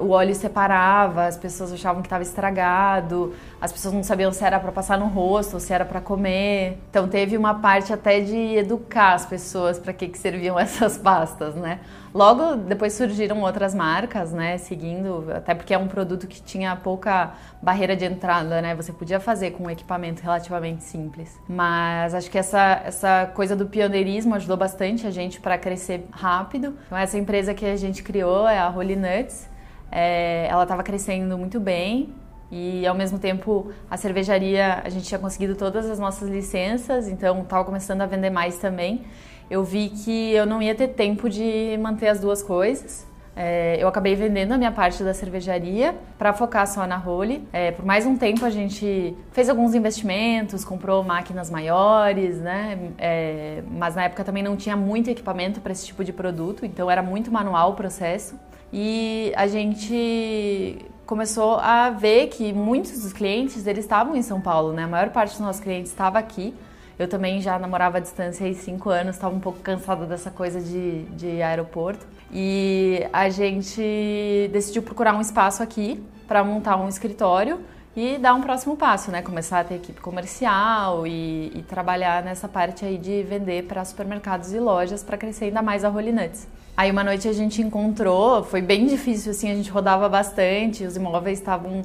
o 0.00 0.10
óleo 0.10 0.34
separava, 0.34 1.24
as 1.24 1.38
pessoas 1.38 1.72
achavam 1.72 2.02
que 2.02 2.06
estava 2.06 2.22
estragado, 2.22 3.32
as 3.58 3.72
pessoas 3.72 3.94
não 3.94 4.02
sabiam 4.02 4.30
se 4.32 4.44
era 4.44 4.60
para 4.60 4.70
passar 4.70 4.98
no 4.98 5.06
rosto 5.06 5.54
ou 5.54 5.60
se 5.60 5.72
era 5.72 5.86
para 5.86 5.98
comer. 5.98 6.78
Então 6.90 7.08
teve 7.08 7.38
uma 7.38 7.54
parte 7.54 7.90
até 7.90 8.20
de 8.20 8.36
educar 8.56 9.14
as 9.14 9.24
pessoas 9.24 9.78
para 9.78 9.94
que, 9.94 10.08
que 10.08 10.18
serviam 10.18 10.58
essas 10.60 10.98
pastas, 10.98 11.54
né? 11.54 11.80
Logo 12.14 12.56
depois 12.56 12.92
surgiram 12.92 13.40
outras 13.40 13.74
marcas, 13.74 14.32
né, 14.32 14.58
seguindo, 14.58 15.26
até 15.34 15.54
porque 15.54 15.72
é 15.72 15.78
um 15.78 15.88
produto 15.88 16.26
que 16.26 16.42
tinha 16.42 16.76
pouca 16.76 17.32
barreira 17.60 17.96
de 17.96 18.04
entrada, 18.04 18.60
né? 18.60 18.74
Você 18.74 18.92
podia 18.92 19.18
fazer 19.18 19.52
com 19.52 19.64
um 19.64 19.70
equipamento 19.70 20.22
relativamente 20.22 20.84
simples. 20.84 21.38
Mas 21.48 22.14
acho 22.14 22.30
que 22.30 22.38
essa 22.38 22.82
essa 22.84 23.30
coisa 23.34 23.56
do 23.56 23.66
pioneirismo 23.66 24.34
ajudou 24.34 24.56
bastante 24.56 25.06
a 25.06 25.10
gente 25.10 25.40
para 25.40 25.56
crescer 25.56 26.06
rápido. 26.10 26.74
Então 26.86 26.98
essa 26.98 27.16
empresa 27.16 27.54
que 27.54 27.64
a 27.64 27.76
gente 27.76 28.02
criou 28.02 28.46
é 28.46 28.58
a 28.58 28.68
Holy 28.68 28.96
Nuts 28.96 29.52
é, 29.92 30.46
ela 30.48 30.62
estava 30.62 30.82
crescendo 30.82 31.36
muito 31.36 31.60
bem 31.60 32.14
e 32.52 32.86
ao 32.86 32.94
mesmo 32.94 33.18
tempo 33.18 33.72
a 33.90 33.96
cervejaria 33.96 34.82
a 34.84 34.88
gente 34.90 35.06
tinha 35.06 35.18
conseguido 35.18 35.54
todas 35.54 35.88
as 35.88 35.98
nossas 35.98 36.28
licenças, 36.28 37.08
então 37.08 37.40
estava 37.40 37.64
começando 37.64 38.02
a 38.02 38.06
vender 38.06 38.28
mais 38.28 38.58
também. 38.58 39.06
Eu 39.50 39.64
vi 39.64 39.88
que 39.88 40.32
eu 40.32 40.44
não 40.44 40.60
ia 40.60 40.74
ter 40.74 40.88
tempo 40.88 41.30
de 41.30 41.78
manter 41.80 42.08
as 42.08 42.20
duas 42.20 42.42
coisas. 42.42 43.10
É, 43.34 43.78
eu 43.80 43.88
acabei 43.88 44.14
vendendo 44.14 44.52
a 44.52 44.58
minha 44.58 44.70
parte 44.70 45.02
da 45.02 45.14
cervejaria 45.14 45.94
para 46.18 46.34
focar 46.34 46.66
só 46.66 46.86
na 46.86 46.96
Role. 46.96 47.48
É, 47.50 47.70
por 47.70 47.86
mais 47.86 48.04
um 48.04 48.16
tempo 48.18 48.44
a 48.44 48.50
gente 48.50 49.16
fez 49.32 49.48
alguns 49.48 49.74
investimentos, 49.74 50.62
comprou 50.62 51.02
máquinas 51.02 51.50
maiores, 51.50 52.38
né? 52.38 52.92
É, 52.98 53.62
mas 53.70 53.94
na 53.94 54.04
época 54.04 54.22
também 54.24 54.42
não 54.42 54.56
tinha 54.56 54.76
muito 54.76 55.08
equipamento 55.08 55.62
para 55.62 55.72
esse 55.72 55.86
tipo 55.86 56.04
de 56.04 56.12
produto, 56.12 56.66
então 56.66 56.90
era 56.90 57.02
muito 57.02 57.32
manual 57.32 57.70
o 57.70 57.74
processo 57.74 58.38
e 58.72 59.32
a 59.36 59.46
gente 59.46 60.78
começou 61.12 61.58
a 61.58 61.90
ver 61.90 62.28
que 62.28 62.54
muitos 62.54 63.02
dos 63.02 63.12
clientes 63.12 63.66
eles 63.66 63.84
estavam 63.84 64.16
em 64.16 64.22
São 64.22 64.40
Paulo, 64.40 64.72
né? 64.72 64.84
A 64.84 64.88
maior 64.88 65.10
parte 65.10 65.32
dos 65.32 65.40
nossos 65.40 65.60
clientes 65.60 65.92
estava 65.92 66.18
aqui. 66.18 66.54
Eu 66.98 67.06
também 67.06 67.38
já 67.42 67.58
namorava 67.58 67.98
à 67.98 68.00
distância 68.00 68.48
há 68.48 68.54
cinco 68.54 68.88
anos, 68.88 69.16
estava 69.16 69.34
um 69.34 69.38
pouco 69.38 69.58
cansada 69.58 70.06
dessa 70.06 70.30
coisa 70.30 70.58
de, 70.58 71.02
de 71.10 71.42
aeroporto. 71.42 72.06
E 72.32 73.06
a 73.12 73.28
gente 73.28 74.48
decidiu 74.54 74.82
procurar 74.82 75.14
um 75.14 75.20
espaço 75.20 75.62
aqui 75.62 76.02
para 76.26 76.42
montar 76.42 76.78
um 76.78 76.88
escritório 76.88 77.60
e 77.94 78.16
dar 78.16 78.32
um 78.32 78.40
próximo 78.40 78.74
passo, 78.74 79.10
né? 79.10 79.20
Começar 79.20 79.60
a 79.60 79.64
ter 79.64 79.74
equipe 79.74 80.00
comercial 80.00 81.06
e, 81.06 81.52
e 81.54 81.62
trabalhar 81.68 82.22
nessa 82.22 82.48
parte 82.48 82.86
aí 82.86 82.96
de 82.96 83.22
vender 83.22 83.64
para 83.64 83.84
supermercados 83.84 84.50
e 84.54 84.58
lojas 84.58 85.02
para 85.02 85.18
crescer 85.18 85.44
ainda 85.44 85.60
mais 85.60 85.84
a 85.84 85.90
Holy 85.90 86.10
Nuts. 86.10 86.48
Aí 86.76 86.90
uma 86.90 87.04
noite 87.04 87.28
a 87.28 87.32
gente 87.32 87.60
encontrou, 87.60 88.42
foi 88.42 88.62
bem 88.62 88.86
difícil 88.86 89.32
assim, 89.32 89.50
a 89.50 89.54
gente 89.54 89.70
rodava 89.70 90.08
bastante, 90.08 90.84
os 90.84 90.96
imóveis 90.96 91.38
estavam 91.38 91.82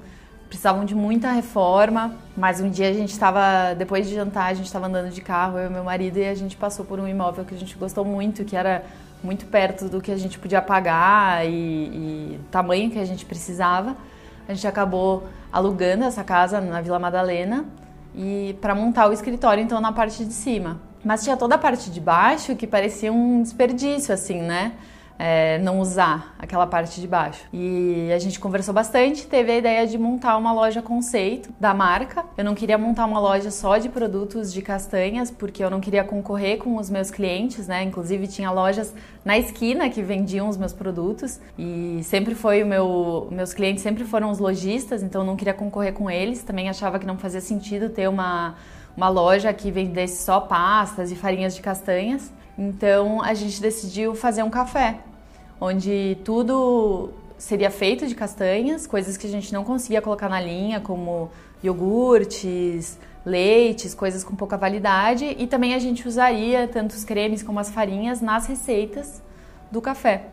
precisavam 0.47 0.85
de 0.85 0.95
muita 0.95 1.29
reforma, 1.31 2.15
mas 2.35 2.61
um 2.61 2.69
dia 2.69 2.89
a 2.89 2.93
gente 2.93 3.11
estava, 3.11 3.75
depois 3.75 4.07
de 4.07 4.15
jantar, 4.15 4.49
a 4.49 4.53
gente 4.53 4.65
estava 4.65 4.87
andando 4.87 5.11
de 5.11 5.19
carro, 5.19 5.57
eu 5.57 5.69
e 5.69 5.69
meu 5.69 5.83
marido, 5.83 6.17
e 6.19 6.25
a 6.25 6.33
gente 6.33 6.55
passou 6.55 6.85
por 6.85 6.99
um 6.99 7.07
imóvel 7.07 7.43
que 7.43 7.53
a 7.53 7.57
gente 7.57 7.75
gostou 7.75 8.05
muito, 8.05 8.45
que 8.45 8.55
era 8.55 8.85
muito 9.21 9.45
perto 9.45 9.89
do 9.89 9.99
que 9.99 10.11
a 10.11 10.15
gente 10.15 10.39
podia 10.39 10.61
pagar 10.61 11.45
e, 11.45 11.49
e 11.49 12.39
tamanho 12.49 12.89
que 12.89 12.99
a 12.99 13.05
gente 13.05 13.25
precisava. 13.25 13.95
A 14.47 14.53
gente 14.53 14.65
acabou 14.65 15.27
alugando 15.51 16.05
essa 16.05 16.23
casa 16.23 16.61
na 16.61 16.79
Vila 16.79 16.97
Madalena 16.97 17.65
e 18.15 18.55
para 18.61 18.73
montar 18.73 19.09
o 19.09 19.13
escritório 19.13 19.61
então 19.61 19.81
na 19.81 19.91
parte 19.91 20.23
de 20.23 20.33
cima. 20.33 20.79
Mas 21.03 21.23
tinha 21.23 21.37
toda 21.37 21.55
a 21.55 21.57
parte 21.57 21.89
de 21.89 21.99
baixo 21.99 22.55
que 22.55 22.67
parecia 22.67 23.11
um 23.11 23.41
desperdício 23.41 24.13
assim, 24.13 24.41
né? 24.41 24.73
é, 25.19 25.57
não 25.59 25.79
usar 25.79 26.35
aquela 26.37 26.67
parte 26.67 27.01
de 27.01 27.07
baixo. 27.07 27.43
E 27.51 28.11
a 28.13 28.19
gente 28.19 28.39
conversou 28.39 28.73
bastante, 28.73 29.25
teve 29.25 29.51
a 29.51 29.57
ideia 29.57 29.87
de 29.87 29.97
montar 29.97 30.37
uma 30.37 30.53
loja 30.53 30.81
conceito 30.81 31.49
da 31.59 31.73
marca. 31.73 32.23
Eu 32.37 32.45
não 32.45 32.53
queria 32.53 32.77
montar 32.77 33.05
uma 33.05 33.19
loja 33.19 33.49
só 33.49 33.77
de 33.77 33.89
produtos 33.89 34.53
de 34.53 34.61
castanhas, 34.61 35.31
porque 35.31 35.63
eu 35.63 35.69
não 35.69 35.79
queria 35.79 36.03
concorrer 36.03 36.57
com 36.57 36.77
os 36.77 36.89
meus 36.89 37.09
clientes, 37.09 37.67
né? 37.67 37.83
Inclusive 37.83 38.27
tinha 38.27 38.51
lojas 38.51 38.93
na 39.25 39.37
esquina 39.37 39.89
que 39.89 40.01
vendiam 40.01 40.47
os 40.47 40.57
meus 40.57 40.73
produtos 40.73 41.39
e 41.57 41.99
sempre 42.03 42.35
foi 42.35 42.63
o 42.63 42.67
meu, 42.67 43.27
meus 43.31 43.53
clientes 43.53 43.81
sempre 43.81 44.03
foram 44.03 44.29
os 44.29 44.39
lojistas, 44.39 45.01
então 45.01 45.21
eu 45.21 45.25
não 45.25 45.35
queria 45.35 45.53
concorrer 45.53 45.93
com 45.93 46.09
eles. 46.09 46.43
Também 46.43 46.69
achava 46.69 46.99
que 46.99 47.05
não 47.05 47.17
fazia 47.17 47.41
sentido 47.41 47.89
ter 47.89 48.07
uma 48.07 48.55
uma 48.97 49.09
loja 49.09 49.53
que 49.53 49.69
vendesse 49.69 50.23
só 50.23 50.39
pastas 50.39 51.11
e 51.11 51.15
farinhas 51.15 51.55
de 51.55 51.61
castanhas. 51.61 52.33
Então 52.57 53.21
a 53.21 53.35
gente 53.35 53.61
decidiu 53.61 54.15
fazer 54.15 54.41
um 54.41 54.49
café, 54.49 54.97
onde 55.61 56.17
tudo 56.25 57.11
seria 57.37 57.69
feito 57.69 58.07
de 58.07 58.15
castanhas, 58.15 58.87
coisas 58.87 59.15
que 59.15 59.27
a 59.27 59.29
gente 59.29 59.53
não 59.53 59.63
conseguia 59.63 60.01
colocar 60.01 60.27
na 60.27 60.41
linha, 60.41 60.81
como 60.81 61.29
iogurtes, 61.63 62.97
leites, 63.23 63.93
coisas 63.93 64.23
com 64.23 64.35
pouca 64.35 64.57
validade, 64.57 65.35
e 65.37 65.45
também 65.45 65.75
a 65.75 65.79
gente 65.79 66.07
usaria 66.07 66.67
tanto 66.67 66.91
os 66.91 67.03
cremes 67.03 67.43
como 67.43 67.59
as 67.59 67.69
farinhas 67.69 68.21
nas 68.21 68.47
receitas 68.47 69.21
do 69.71 69.79
café, 69.79 70.29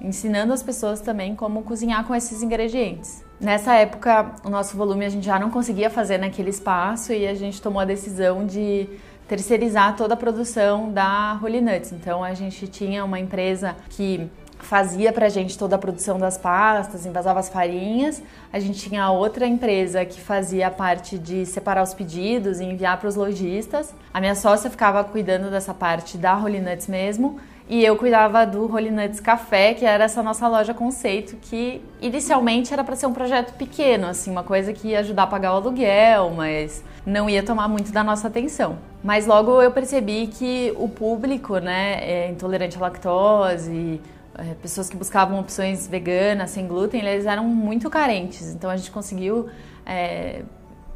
ensinando 0.00 0.54
as 0.54 0.62
pessoas 0.62 1.02
também 1.02 1.36
como 1.36 1.62
cozinhar 1.62 2.06
com 2.06 2.14
esses 2.14 2.42
ingredientes. 2.42 3.25
Nessa 3.40 3.74
época, 3.74 4.32
o 4.44 4.48
nosso 4.48 4.76
volume 4.76 5.04
a 5.04 5.10
gente 5.10 5.26
já 5.26 5.38
não 5.38 5.50
conseguia 5.50 5.90
fazer 5.90 6.16
naquele 6.16 6.50
espaço 6.50 7.12
e 7.12 7.26
a 7.26 7.34
gente 7.34 7.60
tomou 7.60 7.80
a 7.80 7.84
decisão 7.84 8.46
de 8.46 8.88
terceirizar 9.28 9.94
toda 9.94 10.14
a 10.14 10.16
produção 10.16 10.90
da 10.90 11.38
Holy 11.42 11.60
Nuts. 11.60 11.92
Então 11.92 12.24
a 12.24 12.32
gente 12.32 12.66
tinha 12.66 13.04
uma 13.04 13.20
empresa 13.20 13.76
que 13.90 14.30
fazia 14.58 15.12
pra 15.12 15.28
gente 15.28 15.58
toda 15.58 15.76
a 15.76 15.78
produção 15.78 16.18
das 16.18 16.38
pastas, 16.38 17.04
envasava 17.04 17.38
as 17.38 17.50
farinhas. 17.50 18.22
A 18.50 18.58
gente 18.58 18.88
tinha 18.88 19.10
outra 19.10 19.46
empresa 19.46 20.04
que 20.04 20.18
fazia 20.18 20.68
a 20.68 20.70
parte 20.70 21.18
de 21.18 21.44
separar 21.44 21.82
os 21.82 21.92
pedidos 21.92 22.58
e 22.58 22.64
enviar 22.64 22.98
para 22.98 23.08
os 23.08 23.16
lojistas. 23.16 23.94
A 24.14 24.20
minha 24.20 24.34
sócia 24.34 24.70
ficava 24.70 25.04
cuidando 25.04 25.50
dessa 25.50 25.74
parte 25.74 26.16
da 26.16 26.38
Holy 26.38 26.60
Nuts 26.60 26.86
mesmo. 26.86 27.38
E 27.68 27.84
eu 27.84 27.96
cuidava 27.96 28.46
do 28.46 28.72
Holy 28.72 28.92
Nuts 28.92 29.18
Café, 29.18 29.74
que 29.74 29.84
era 29.84 30.04
essa 30.04 30.22
nossa 30.22 30.46
loja 30.46 30.72
conceito, 30.72 31.34
que 31.36 31.82
inicialmente 32.00 32.72
era 32.72 32.84
para 32.84 32.94
ser 32.94 33.06
um 33.06 33.12
projeto 33.12 33.54
pequeno, 33.54 34.06
assim, 34.06 34.30
uma 34.30 34.44
coisa 34.44 34.72
que 34.72 34.88
ia 34.88 35.00
ajudar 35.00 35.24
a 35.24 35.26
pagar 35.26 35.52
o 35.52 35.56
aluguel, 35.56 36.30
mas 36.30 36.84
não 37.04 37.28
ia 37.28 37.42
tomar 37.42 37.66
muito 37.66 37.90
da 37.90 38.04
nossa 38.04 38.28
atenção. 38.28 38.78
Mas 39.02 39.26
logo 39.26 39.60
eu 39.60 39.72
percebi 39.72 40.28
que 40.28 40.72
o 40.76 40.88
público, 40.88 41.58
né, 41.58 41.98
é 42.02 42.30
intolerante 42.30 42.76
à 42.76 42.80
lactose, 42.82 44.00
é, 44.38 44.54
pessoas 44.62 44.88
que 44.88 44.96
buscavam 44.96 45.40
opções 45.40 45.88
veganas, 45.88 46.50
sem 46.50 46.68
glúten, 46.68 47.04
eles 47.04 47.26
eram 47.26 47.42
muito 47.44 47.90
carentes. 47.90 48.54
Então 48.54 48.70
a 48.70 48.76
gente 48.76 48.92
conseguiu, 48.92 49.48
é, 49.84 50.42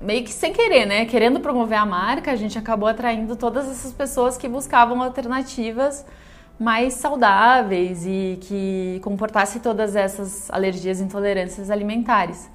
meio 0.00 0.23
que 0.23 0.33
sem 0.33 0.53
querer, 0.53 0.87
né, 0.87 1.05
querendo 1.05 1.41
promover 1.41 1.79
a 1.79 1.85
marca, 1.85 2.31
a 2.31 2.37
gente 2.37 2.57
acabou 2.57 2.89
atraindo 2.89 3.35
todas 3.35 3.69
essas 3.69 3.93
pessoas 3.93 4.37
que 4.37 4.47
buscavam 4.47 5.03
alternativas 5.03 6.07
mais 6.61 6.95
saudáveis 6.95 8.05
e 8.07 8.38
que 8.43 9.00
comportasse 9.02 9.59
todas 9.59 9.97
essas 9.97 10.49
alergias 10.50 11.00
e 11.00 11.05
intolerâncias 11.05 11.71
alimentares. 11.71 12.49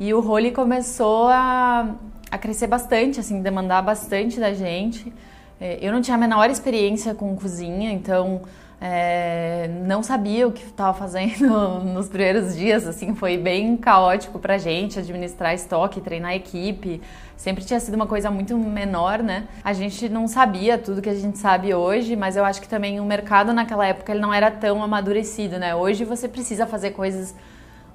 E 0.00 0.12
o 0.12 0.20
Role 0.20 0.50
começou 0.50 1.28
a 1.28 1.94
a 2.30 2.38
crescer 2.38 2.68
bastante, 2.68 3.18
assim, 3.18 3.42
demandar 3.42 3.82
bastante 3.82 4.38
da 4.38 4.52
gente. 4.52 5.12
É, 5.60 5.78
eu 5.82 5.92
não 5.92 6.00
tinha 6.00 6.14
a 6.14 6.20
menor 6.20 6.48
experiência 6.48 7.14
com 7.14 7.34
cozinha, 7.34 7.90
então 7.90 8.42
é, 8.80 9.68
não 9.84 10.02
sabia 10.02 10.48
o 10.48 10.52
que 10.52 10.64
estava 10.64 10.96
fazendo 10.96 11.80
nos 11.84 12.08
primeiros 12.08 12.56
dias, 12.56 12.86
assim, 12.86 13.14
foi 13.14 13.36
bem 13.36 13.76
caótico 13.76 14.38
pra 14.38 14.56
gente 14.56 14.98
administrar 14.98 15.54
estoque, 15.54 16.00
treinar 16.00 16.34
equipe. 16.34 17.02
Sempre 17.36 17.64
tinha 17.64 17.78
sido 17.78 17.94
uma 17.94 18.06
coisa 18.06 18.30
muito 18.30 18.56
menor, 18.56 19.22
né? 19.22 19.48
A 19.62 19.74
gente 19.74 20.08
não 20.08 20.26
sabia 20.26 20.78
tudo 20.78 21.02
que 21.02 21.08
a 21.08 21.14
gente 21.14 21.38
sabe 21.38 21.74
hoje, 21.74 22.16
mas 22.16 22.36
eu 22.36 22.44
acho 22.44 22.60
que 22.60 22.68
também 22.68 23.00
o 23.00 23.04
mercado 23.04 23.52
naquela 23.52 23.86
época 23.86 24.12
ele 24.12 24.20
não 24.20 24.32
era 24.32 24.50
tão 24.50 24.82
amadurecido, 24.82 25.58
né? 25.58 25.74
Hoje 25.74 26.04
você 26.04 26.26
precisa 26.26 26.66
fazer 26.66 26.92
coisas 26.92 27.34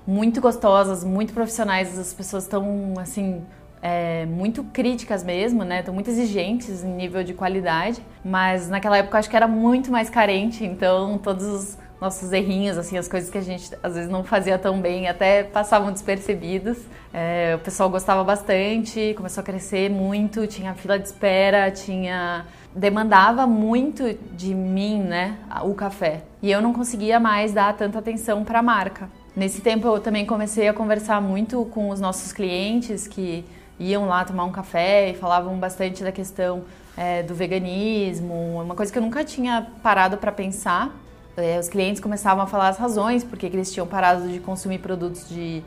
muito 0.05 0.39
gostosas, 0.39 1.03
muito 1.03 1.33
profissionais, 1.33 1.97
as 1.97 2.13
pessoas 2.13 2.43
estão 2.43 2.93
assim 2.99 3.43
é, 3.81 4.25
muito 4.25 4.63
críticas 4.63 5.23
mesmo, 5.23 5.63
né? 5.63 5.79
Estão 5.79 5.93
muito 5.93 6.09
exigentes 6.09 6.83
em 6.83 6.89
nível 6.89 7.23
de 7.23 7.33
qualidade, 7.33 8.01
mas 8.23 8.69
naquela 8.69 8.97
época 8.97 9.15
eu 9.15 9.19
acho 9.19 9.29
que 9.29 9.35
era 9.35 9.47
muito 9.47 9.91
mais 9.91 10.09
carente, 10.09 10.65
então 10.65 11.17
todos 11.17 11.45
os 11.45 11.77
nossos 11.99 12.31
errinhos, 12.31 12.77
assim, 12.77 12.97
as 12.97 13.07
coisas 13.07 13.29
que 13.29 13.37
a 13.37 13.41
gente 13.41 13.71
às 13.81 13.95
vezes 13.95 14.09
não 14.09 14.23
fazia 14.23 14.57
tão 14.57 14.81
bem, 14.81 15.07
até 15.07 15.43
passavam 15.43 15.91
despercebidos. 15.91 16.77
É, 17.13 17.55
o 17.55 17.59
pessoal 17.59 17.89
gostava 17.89 18.23
bastante, 18.23 19.13
começou 19.15 19.41
a 19.41 19.43
crescer 19.43 19.89
muito, 19.89 20.45
tinha 20.47 20.73
fila 20.73 20.99
de 20.99 21.05
espera, 21.05 21.71
tinha 21.71 22.45
demandava 22.75 23.47
muito 23.47 24.13
de 24.33 24.53
mim, 24.53 25.01
né, 25.01 25.37
o 25.63 25.73
café. 25.73 26.23
E 26.41 26.51
eu 26.51 26.61
não 26.61 26.73
conseguia 26.73 27.19
mais 27.21 27.53
dar 27.53 27.73
tanta 27.73 27.99
atenção 27.99 28.43
para 28.43 28.59
a 28.59 28.61
marca. 28.61 29.09
Nesse 29.33 29.61
tempo 29.61 29.87
eu 29.87 29.99
também 29.99 30.25
comecei 30.25 30.67
a 30.67 30.73
conversar 30.73 31.21
muito 31.21 31.63
com 31.65 31.89
os 31.89 32.01
nossos 32.01 32.33
clientes 32.33 33.07
que 33.07 33.45
iam 33.79 34.07
lá 34.07 34.23
tomar 34.23 34.45
um 34.45 34.51
café 34.51 35.09
e 35.09 35.13
falavam 35.15 35.57
bastante 35.57 36.03
da 36.03 36.11
questão 36.11 36.63
é, 36.97 37.23
do 37.23 37.35
veganismo, 37.35 38.61
uma 38.61 38.75
coisa 38.75 38.91
que 38.91 38.97
eu 38.97 39.01
nunca 39.01 39.23
tinha 39.23 39.67
parado 39.83 40.17
para 40.17 40.31
pensar. 40.31 40.95
É, 41.37 41.59
os 41.59 41.67
clientes 41.67 42.01
começavam 42.01 42.43
a 42.43 42.47
falar 42.47 42.69
as 42.69 42.77
razões 42.77 43.23
porque 43.23 43.45
eles 43.45 43.71
tinham 43.73 43.85
parado 43.85 44.29
de 44.29 44.39
consumir 44.39 44.79
produtos 44.79 45.27
de, 45.27 45.61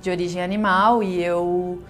de 0.00 0.10
origem 0.10 0.40
animal 0.40 1.02
e 1.02 1.22
eu 1.22 1.82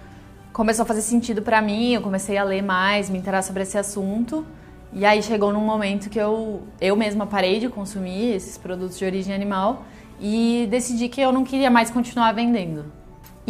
começou 0.51 0.83
a 0.83 0.85
fazer 0.85 1.01
sentido 1.01 1.41
para 1.43 1.61
mim, 1.61 1.93
eu 1.93 2.01
comecei 2.01 2.37
a 2.37 2.43
ler 2.43 2.63
mais, 2.63 3.09
me 3.09 3.19
interessar 3.19 3.43
sobre 3.43 3.63
esse 3.63 3.77
assunto. 3.77 4.45
E 4.91 5.05
aí 5.05 5.21
chegou 5.21 5.53
num 5.53 5.61
momento 5.61 6.09
que 6.09 6.19
eu, 6.19 6.63
eu 6.81 6.95
mesma 6.95 7.27
parei 7.27 7.59
de 7.59 7.69
consumir 7.69 8.33
esses 8.33 8.57
produtos 8.57 8.97
de 8.97 9.05
origem 9.05 9.35
animal 9.35 9.83
e 10.19 10.67
decidi 10.71 11.07
que 11.07 11.21
eu 11.21 11.31
não 11.31 11.43
queria 11.43 11.69
mais 11.69 11.91
continuar 11.91 12.31
vendendo. 12.33 12.85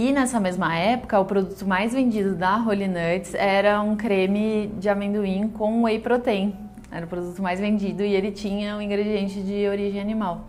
E 0.01 0.13
nessa 0.13 0.39
mesma 0.39 0.74
época, 0.74 1.20
o 1.20 1.25
produto 1.25 1.68
mais 1.68 1.91
vendido 1.91 2.34
da 2.34 2.56
Holy 2.56 2.88
Nuts 2.88 3.34
era 3.34 3.82
um 3.82 3.98
creme 3.98 4.72
de 4.79 4.88
amendoim 4.88 5.50
com 5.50 5.84
whey 5.84 6.00
protein. 6.00 6.56
Era 6.89 7.06
o 7.06 7.10
produto 7.10 7.41
mais 7.41 7.60
vendido 7.60 8.01
e 8.01 8.15
ele 8.15 8.32
tinha 8.32 8.77
um 8.77 8.82
ingrediente 8.82 9.41
de 9.41 9.68
origem 9.68 10.00
animal. 10.00 10.48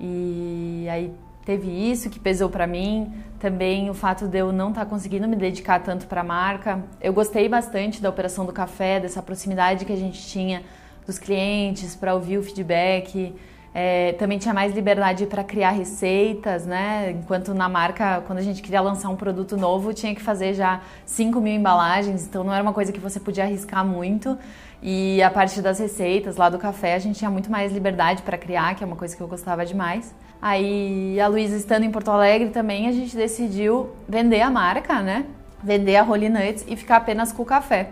E 0.00 0.86
aí 0.90 1.12
teve 1.44 1.68
isso 1.68 2.08
que 2.08 2.18
pesou 2.18 2.48
para 2.48 2.66
mim, 2.66 3.12
também 3.38 3.90
o 3.90 3.94
fato 3.94 4.26
de 4.26 4.38
eu 4.38 4.50
não 4.50 4.70
estar 4.70 4.86
tá 4.86 4.90
conseguindo 4.90 5.28
me 5.28 5.36
dedicar 5.36 5.78
tanto 5.80 6.06
para 6.06 6.22
a 6.22 6.24
marca. 6.24 6.82
Eu 6.98 7.12
gostei 7.12 7.50
bastante 7.50 8.00
da 8.00 8.08
operação 8.08 8.46
do 8.46 8.52
café, 8.52 8.98
dessa 8.98 9.22
proximidade 9.22 9.84
que 9.84 9.92
a 9.92 9.96
gente 9.96 10.26
tinha 10.26 10.62
dos 11.06 11.18
clientes 11.18 11.94
para 11.94 12.14
ouvir 12.14 12.38
o 12.38 12.42
feedback. 12.42 13.34
É, 13.78 14.14
também 14.14 14.38
tinha 14.38 14.54
mais 14.54 14.74
liberdade 14.74 15.26
para 15.26 15.44
criar 15.44 15.72
receitas, 15.72 16.64
né? 16.64 17.10
Enquanto 17.10 17.52
na 17.52 17.68
marca, 17.68 18.22
quando 18.26 18.38
a 18.38 18.42
gente 18.42 18.62
queria 18.62 18.80
lançar 18.80 19.10
um 19.10 19.16
produto 19.16 19.54
novo, 19.54 19.92
tinha 19.92 20.14
que 20.14 20.22
fazer 20.22 20.54
já 20.54 20.80
5 21.04 21.38
mil 21.42 21.52
embalagens, 21.52 22.26
então 22.26 22.42
não 22.42 22.54
era 22.54 22.62
uma 22.62 22.72
coisa 22.72 22.90
que 22.90 22.98
você 22.98 23.20
podia 23.20 23.44
arriscar 23.44 23.84
muito. 23.84 24.38
E 24.82 25.22
a 25.22 25.28
parte 25.28 25.60
das 25.60 25.78
receitas 25.78 26.38
lá 26.38 26.48
do 26.48 26.58
café, 26.58 26.94
a 26.94 26.98
gente 26.98 27.18
tinha 27.18 27.30
muito 27.30 27.50
mais 27.50 27.70
liberdade 27.70 28.22
para 28.22 28.38
criar, 28.38 28.74
que 28.74 28.82
é 28.82 28.86
uma 28.86 28.96
coisa 28.96 29.14
que 29.14 29.22
eu 29.22 29.28
gostava 29.28 29.66
demais. 29.66 30.14
Aí 30.40 31.20
a 31.20 31.28
Luísa 31.28 31.54
estando 31.54 31.84
em 31.84 31.90
Porto 31.90 32.10
Alegre 32.10 32.48
também, 32.48 32.88
a 32.88 32.92
gente 32.92 33.14
decidiu 33.14 33.90
vender 34.08 34.40
a 34.40 34.48
marca, 34.48 35.02
né? 35.02 35.26
Vender 35.62 35.96
a 35.96 36.02
Holy 36.02 36.30
Nuts 36.30 36.64
e 36.66 36.76
ficar 36.76 36.96
apenas 36.96 37.30
com 37.30 37.42
o 37.42 37.46
café. 37.46 37.90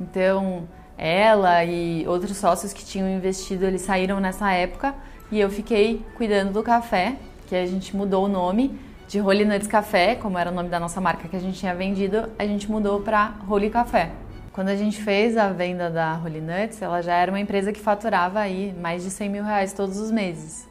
Então, 0.00 0.68
ela 0.96 1.64
e 1.64 2.06
outros 2.06 2.36
sócios 2.36 2.72
que 2.72 2.84
tinham 2.84 3.08
investido, 3.08 3.64
eles 3.64 3.82
saíram 3.82 4.20
nessa 4.20 4.52
época 4.52 4.94
e 5.34 5.40
eu 5.40 5.50
fiquei 5.50 6.00
cuidando 6.16 6.52
do 6.52 6.62
café, 6.62 7.16
que 7.48 7.56
a 7.56 7.66
gente 7.66 7.96
mudou 7.96 8.26
o 8.26 8.28
nome 8.28 8.78
de 9.08 9.20
Holy 9.20 9.44
Nuts 9.44 9.66
Café, 9.66 10.14
como 10.14 10.38
era 10.38 10.48
o 10.48 10.54
nome 10.54 10.68
da 10.68 10.78
nossa 10.78 11.00
marca 11.00 11.26
que 11.26 11.34
a 11.34 11.40
gente 11.40 11.58
tinha 11.58 11.74
vendido, 11.74 12.28
a 12.38 12.46
gente 12.46 12.70
mudou 12.70 13.00
para 13.00 13.34
Holy 13.48 13.68
Café. 13.68 14.12
Quando 14.52 14.68
a 14.68 14.76
gente 14.76 15.02
fez 15.02 15.36
a 15.36 15.48
venda 15.48 15.90
da 15.90 16.20
Holy 16.24 16.40
Nuts, 16.40 16.80
ela 16.80 17.02
já 17.02 17.16
era 17.16 17.32
uma 17.32 17.40
empresa 17.40 17.72
que 17.72 17.80
faturava 17.80 18.38
aí 18.38 18.72
mais 18.80 19.02
de 19.02 19.10
100 19.10 19.28
mil 19.28 19.42
reais 19.42 19.72
todos 19.72 19.98
os 19.98 20.12
meses. 20.12 20.68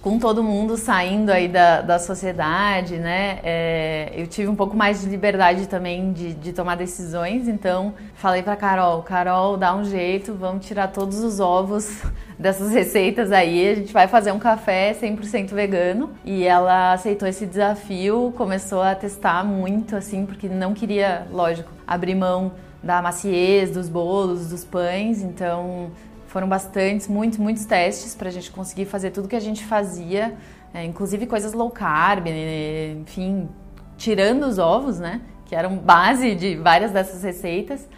Com 0.00 0.18
todo 0.18 0.42
mundo 0.44 0.76
saindo 0.76 1.30
aí 1.30 1.48
da, 1.48 1.80
da 1.80 1.98
sociedade, 1.98 2.96
né? 2.98 3.40
É, 3.42 4.12
eu 4.14 4.26
tive 4.26 4.48
um 4.48 4.54
pouco 4.54 4.76
mais 4.76 5.00
de 5.00 5.08
liberdade 5.08 5.66
também 5.66 6.12
de, 6.12 6.34
de 6.34 6.52
tomar 6.52 6.76
decisões, 6.76 7.48
então 7.48 7.94
falei 8.14 8.42
para 8.42 8.54
Carol, 8.54 9.02
Carol, 9.02 9.56
dá 9.56 9.74
um 9.74 9.84
jeito, 9.84 10.34
vamos 10.34 10.66
tirar 10.66 10.88
todos 10.88 11.18
os 11.18 11.40
ovos 11.40 12.02
dessas 12.38 12.70
receitas 12.70 13.32
aí, 13.32 13.70
a 13.70 13.74
gente 13.74 13.92
vai 13.92 14.06
fazer 14.06 14.30
um 14.30 14.38
café 14.38 14.94
100% 14.94 15.52
vegano. 15.52 16.10
E 16.24 16.44
ela 16.44 16.92
aceitou 16.92 17.28
esse 17.28 17.44
desafio, 17.44 18.32
começou 18.36 18.82
a 18.82 18.94
testar 18.94 19.44
muito 19.44 19.96
assim, 19.96 20.24
porque 20.24 20.48
não 20.48 20.74
queria, 20.74 21.26
lógico, 21.30 21.70
abrir 21.86 22.14
mão 22.14 22.52
da 22.82 23.02
maciez 23.02 23.72
dos 23.72 23.88
bolos, 23.88 24.48
dos 24.48 24.64
pães, 24.64 25.22
então 25.22 25.90
foram 26.28 26.48
bastantes, 26.48 27.08
muitos, 27.08 27.38
muitos 27.38 27.64
testes 27.64 28.14
para 28.14 28.28
a 28.28 28.32
gente 28.32 28.50
conseguir 28.50 28.84
fazer 28.84 29.10
tudo 29.10 29.26
que 29.26 29.36
a 29.36 29.40
gente 29.40 29.64
fazia, 29.64 30.34
é, 30.72 30.84
inclusive 30.84 31.26
coisas 31.26 31.52
low 31.52 31.70
carb, 31.70 32.26
né, 32.26 32.92
enfim, 33.00 33.48
tirando 33.96 34.44
os 34.44 34.58
ovos, 34.58 35.00
né? 35.00 35.22
Que 35.46 35.56
eram 35.56 35.76
base 35.76 36.34
de 36.34 36.56
várias 36.56 36.92
dessas 36.92 37.22
receitas, 37.22 37.88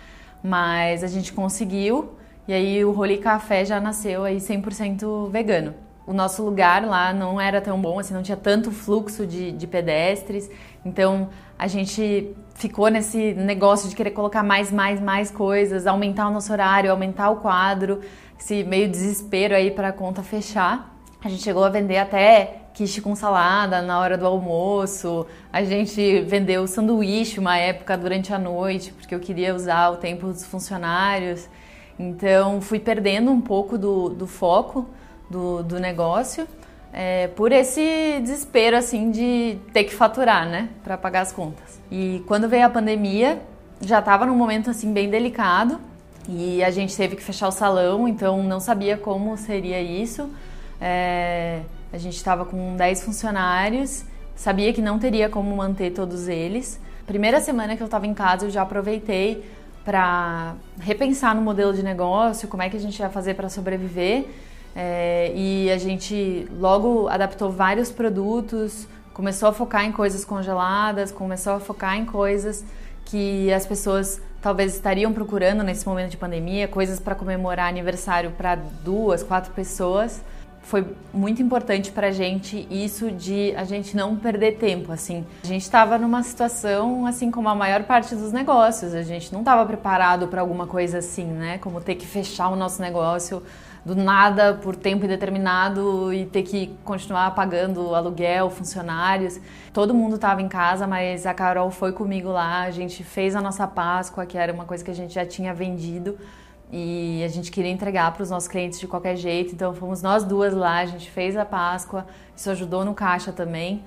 mas 0.42 1.04
a 1.04 1.08
gente 1.08 1.32
conseguiu 1.32 2.14
e 2.46 2.52
aí 2.52 2.84
o 2.84 2.92
Roli 2.92 3.18
Café 3.18 3.64
já 3.64 3.80
nasceu 3.80 4.25
aí 4.25 4.38
100% 4.38 5.28
vegano. 5.30 5.75
O 6.06 6.12
nosso 6.12 6.42
lugar 6.42 6.84
lá 6.84 7.12
não 7.12 7.40
era 7.40 7.60
tão 7.60 7.80
bom, 7.80 7.99
assim, 7.99 8.14
não 8.14 8.22
tinha 8.22 8.37
tanto 8.37 8.70
fluxo 8.70 9.26
de, 9.26 9.52
de 9.52 9.66
pedestres, 9.66 10.50
então 10.84 11.28
a 11.61 11.67
gente 11.67 12.35
ficou 12.55 12.88
nesse 12.88 13.35
negócio 13.35 13.87
de 13.87 13.95
querer 13.95 14.12
colocar 14.12 14.43
mais, 14.43 14.73
mais, 14.73 14.99
mais 14.99 15.31
coisas, 15.31 15.87
aumentar 15.87 16.26
o 16.29 16.31
nosso 16.31 16.50
horário, 16.50 16.90
aumentar 16.90 17.29
o 17.29 17.37
quadro, 17.37 18.00
esse 18.38 18.64
meio 18.64 18.88
desespero 18.88 19.55
aí 19.55 19.71
para 19.71 19.88
a 19.88 19.93
conta 19.93 20.23
fechar. 20.23 20.97
A 21.23 21.29
gente 21.29 21.43
chegou 21.43 21.62
a 21.62 21.69
vender 21.69 21.99
até 21.99 22.62
quiche 22.73 23.02
com 23.02 23.14
salada 23.14 23.83
na 23.83 24.00
hora 24.00 24.17
do 24.17 24.26
almoço. 24.26 25.26
A 25.52 25.62
gente 25.62 26.23
vendeu 26.23 26.67
sanduíche 26.67 27.38
uma 27.38 27.59
época 27.59 27.95
durante 27.95 28.33
a 28.33 28.38
noite, 28.38 28.90
porque 28.95 29.14
eu 29.14 29.21
queria 29.21 29.55
usar 29.55 29.90
o 29.90 29.99
tempo 29.99 30.29
dos 30.29 30.47
funcionários. 30.47 31.47
Então 31.99 32.62
fui 32.62 32.81
perdendo 32.81 33.31
um 33.31 33.40
pouco 33.43 33.76
do, 33.76 34.09
do 34.09 34.26
foco 34.26 34.88
do, 35.29 35.62
do 35.62 35.79
negócio 35.79 36.49
é, 36.92 37.28
por 37.28 37.52
esse 37.52 38.20
desespero 38.20 38.76
assim 38.76 39.11
de 39.11 39.59
ter 39.73 39.85
que 39.85 39.94
faturar, 39.94 40.49
né, 40.49 40.68
para 40.82 40.97
pagar 40.99 41.20
as 41.20 41.32
contas. 41.32 41.80
E 41.90 42.23
quando 42.26 42.49
veio 42.49 42.66
a 42.66 42.70
pandemia, 42.70 43.40
já 43.80 44.00
estava 44.00 44.26
num 44.26 44.37
momento 44.37 44.70
assim 44.70 44.92
bem 44.92 45.09
delicado 45.09 45.80
e 46.28 46.62
a 46.62 46.70
gente 46.70 46.97
teve 46.97 47.16
que 47.16 47.23
fechar 47.23 47.49
o 47.49 47.52
salão, 47.52 48.06
então 48.06 48.42
não 48.42 48.61
sabia 48.61 48.97
como 48.97 49.37
seria 49.37 49.80
isso. 49.80 50.28
É, 50.80 51.61
a 51.92 51.99
gente 51.99 52.16
estava 52.16 52.44
com 52.44 52.76
10 52.76 53.02
funcionários, 53.02 54.04
sabia 54.37 54.73
que 54.73 54.80
não 54.80 54.99
teria 54.99 55.28
como 55.28 55.54
manter 55.56 55.92
todos 55.92 56.28
eles. 56.28 56.80
Primeira 57.06 57.40
semana 57.40 57.76
que 57.76 57.82
eu 57.82 57.87
estava 57.87 58.06
em 58.06 58.14
casa, 58.14 58.47
eu 58.47 58.50
já 58.50 58.62
aproveitei 58.62 59.44
para 59.85 60.54
repensar 60.78 61.35
no 61.35 61.40
modelo 61.40 61.73
de 61.73 61.82
negócio, 61.82 62.47
como 62.49 62.62
é 62.62 62.68
que 62.68 62.76
a 62.76 62.80
gente 62.80 63.00
vai 63.00 63.11
fazer 63.11 63.35
para 63.35 63.49
sobreviver. 63.49 64.26
É, 64.74 65.32
e 65.34 65.70
a 65.70 65.78
gente 65.78 66.46
logo 66.58 67.08
adaptou 67.08 67.50
vários 67.50 67.90
produtos, 67.90 68.86
começou 69.12 69.48
a 69.48 69.52
focar 69.52 69.84
em 69.84 69.92
coisas 69.92 70.24
congeladas, 70.24 71.10
começou 71.10 71.54
a 71.54 71.60
focar 71.60 71.96
em 71.96 72.04
coisas 72.04 72.64
que 73.04 73.52
as 73.52 73.66
pessoas 73.66 74.20
talvez 74.40 74.74
estariam 74.74 75.12
procurando 75.12 75.62
nesse 75.62 75.86
momento 75.86 76.10
de 76.10 76.16
pandemia, 76.16 76.68
coisas 76.68 77.00
para 77.00 77.14
comemorar 77.14 77.68
aniversário 77.68 78.30
para 78.30 78.54
duas, 78.54 79.22
quatro 79.22 79.52
pessoas 79.52 80.22
foi 80.62 80.86
muito 81.12 81.42
importante 81.42 81.90
para 81.90 82.08
a 82.08 82.10
gente 82.10 82.66
isso 82.70 83.10
de 83.10 83.54
a 83.56 83.64
gente 83.64 83.96
não 83.96 84.16
perder 84.16 84.52
tempo, 84.52 84.92
assim. 84.92 85.24
A 85.42 85.46
gente 85.46 85.62
estava 85.62 85.98
numa 85.98 86.22
situação, 86.22 87.06
assim 87.06 87.30
como 87.30 87.48
a 87.48 87.54
maior 87.54 87.82
parte 87.84 88.14
dos 88.14 88.32
negócios, 88.32 88.94
a 88.94 89.02
gente 89.02 89.32
não 89.32 89.40
estava 89.40 89.64
preparado 89.66 90.28
para 90.28 90.40
alguma 90.40 90.66
coisa 90.66 90.98
assim, 90.98 91.24
né? 91.24 91.58
Como 91.58 91.80
ter 91.80 91.94
que 91.94 92.06
fechar 92.06 92.48
o 92.50 92.56
nosso 92.56 92.80
negócio 92.80 93.42
do 93.84 93.94
nada 93.94 94.54
por 94.54 94.76
tempo 94.76 95.04
indeterminado 95.04 96.12
e 96.12 96.26
ter 96.26 96.42
que 96.42 96.75
continuar 96.84 97.34
pagando 97.34 97.94
aluguel, 97.94 98.50
funcionários. 98.50 99.40
Todo 99.72 99.94
mundo 99.94 100.16
estava 100.16 100.42
em 100.42 100.49
casa, 100.49 100.87
mas 100.87 101.26
a 101.26 101.32
Carol 101.32 101.70
foi 101.70 101.92
comigo 101.92 102.28
lá, 102.28 102.62
a 102.62 102.70
gente 102.70 103.02
fez 103.02 103.34
a 103.34 103.40
nossa 103.40 103.66
Páscoa, 103.66 104.26
que 104.26 104.37
era 104.37 104.52
uma 104.52 104.64
coisa 104.64 104.84
que 104.84 104.90
a 104.90 104.94
gente 104.94 105.14
já 105.14 105.25
tinha 105.25 105.54
vendido 105.54 106.18
e 106.72 107.22
a 107.25 107.28
gente 107.28 107.50
queria 107.50 107.70
entregar 107.70 108.12
para 108.12 108.22
os 108.22 108.30
nossos 108.30 108.49
clientes 108.49 108.78
de 108.78 108.87
qualquer 108.87 109.16
jeito, 109.16 109.54
então 109.54 109.75
fomos 109.75 110.02
nós 110.02 110.22
duas 110.22 110.54
lá, 110.54 110.78
a 110.78 110.87
gente 110.87 111.10
fez 111.10 111.37
a 111.37 111.44
Páscoa, 111.44 112.07
isso 112.37 112.48
ajudou 112.50 112.85
no 112.85 112.94
caixa 112.94 113.33
também. 113.33 113.83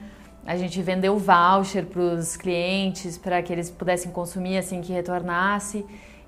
A 0.45 0.57
gente 0.57 0.81
vendeu 0.81 1.17
voucher 1.17 1.85
para 1.85 2.01
os 2.01 2.35
clientes 2.35 3.17
para 3.17 3.41
que 3.41 3.53
eles 3.53 3.71
pudessem 3.71 4.11
consumir 4.11 4.57
assim 4.57 4.81
que 4.81 4.91
retornasse. 4.91 5.85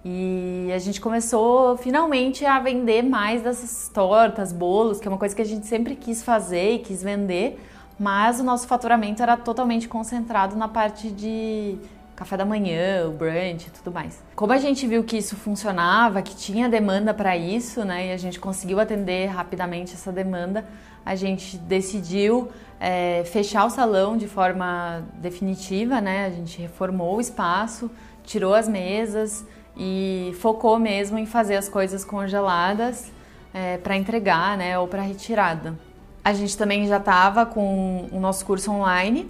E 0.07 0.71
a 0.71 0.77
gente 0.77 1.01
começou 1.01 1.75
finalmente 1.77 2.45
a 2.45 2.59
vender 2.59 3.01
mais 3.01 3.41
dessas 3.41 3.89
tortas, 3.91 4.53
bolos, 4.53 4.99
que 4.99 5.07
é 5.07 5.09
uma 5.09 5.17
coisa 5.17 5.35
que 5.35 5.41
a 5.41 5.45
gente 5.45 5.65
sempre 5.65 5.95
quis 5.95 6.21
fazer 6.21 6.73
e 6.75 6.79
quis 6.79 7.01
vender, 7.01 7.59
mas 7.97 8.39
o 8.39 8.43
nosso 8.43 8.67
faturamento 8.67 9.23
era 9.23 9.35
totalmente 9.35 9.87
concentrado 9.87 10.55
na 10.55 10.67
parte 10.67 11.09
de 11.09 11.79
café 12.15 12.37
da 12.37 12.45
manhã, 12.45 13.07
o 13.07 13.13
brunch 13.13 13.65
e 13.67 13.71
tudo 13.71 13.91
mais. 13.91 14.21
Como 14.35 14.53
a 14.53 14.59
gente 14.59 14.85
viu 14.85 15.03
que 15.03 15.17
isso 15.17 15.35
funcionava, 15.35 16.21
que 16.21 16.35
tinha 16.35 16.69
demanda 16.69 17.11
para 17.11 17.35
isso, 17.35 17.83
né, 17.83 18.09
e 18.09 18.11
a 18.11 18.17
gente 18.17 18.39
conseguiu 18.39 18.79
atender 18.79 19.25
rapidamente 19.25 19.95
essa 19.95 20.11
demanda, 20.11 20.63
a 21.03 21.15
gente 21.15 21.57
decidiu 21.57 22.49
é, 22.79 23.23
fechar 23.25 23.65
o 23.65 23.71
salão 23.71 24.15
de 24.17 24.27
forma 24.27 25.03
definitiva, 25.15 25.99
né? 25.99 26.25
A 26.25 26.29
gente 26.29 26.59
reformou 26.61 27.17
o 27.17 27.21
espaço, 27.21 27.91
tirou 28.23 28.55
as 28.55 28.67
mesas 28.67 29.45
e 29.77 30.35
focou 30.39 30.79
mesmo 30.79 31.17
em 31.17 31.25
fazer 31.25 31.55
as 31.55 31.67
coisas 31.67 32.05
congeladas 32.05 33.11
é, 33.53 33.77
para 33.77 33.95
entregar, 33.95 34.57
né, 34.57 34.77
ou 34.77 34.87
para 34.87 35.01
retirada. 35.01 35.77
A 36.23 36.33
gente 36.33 36.57
também 36.57 36.87
já 36.87 36.97
estava 36.97 37.45
com 37.45 38.07
o 38.11 38.19
nosso 38.19 38.45
curso 38.45 38.71
online 38.71 39.29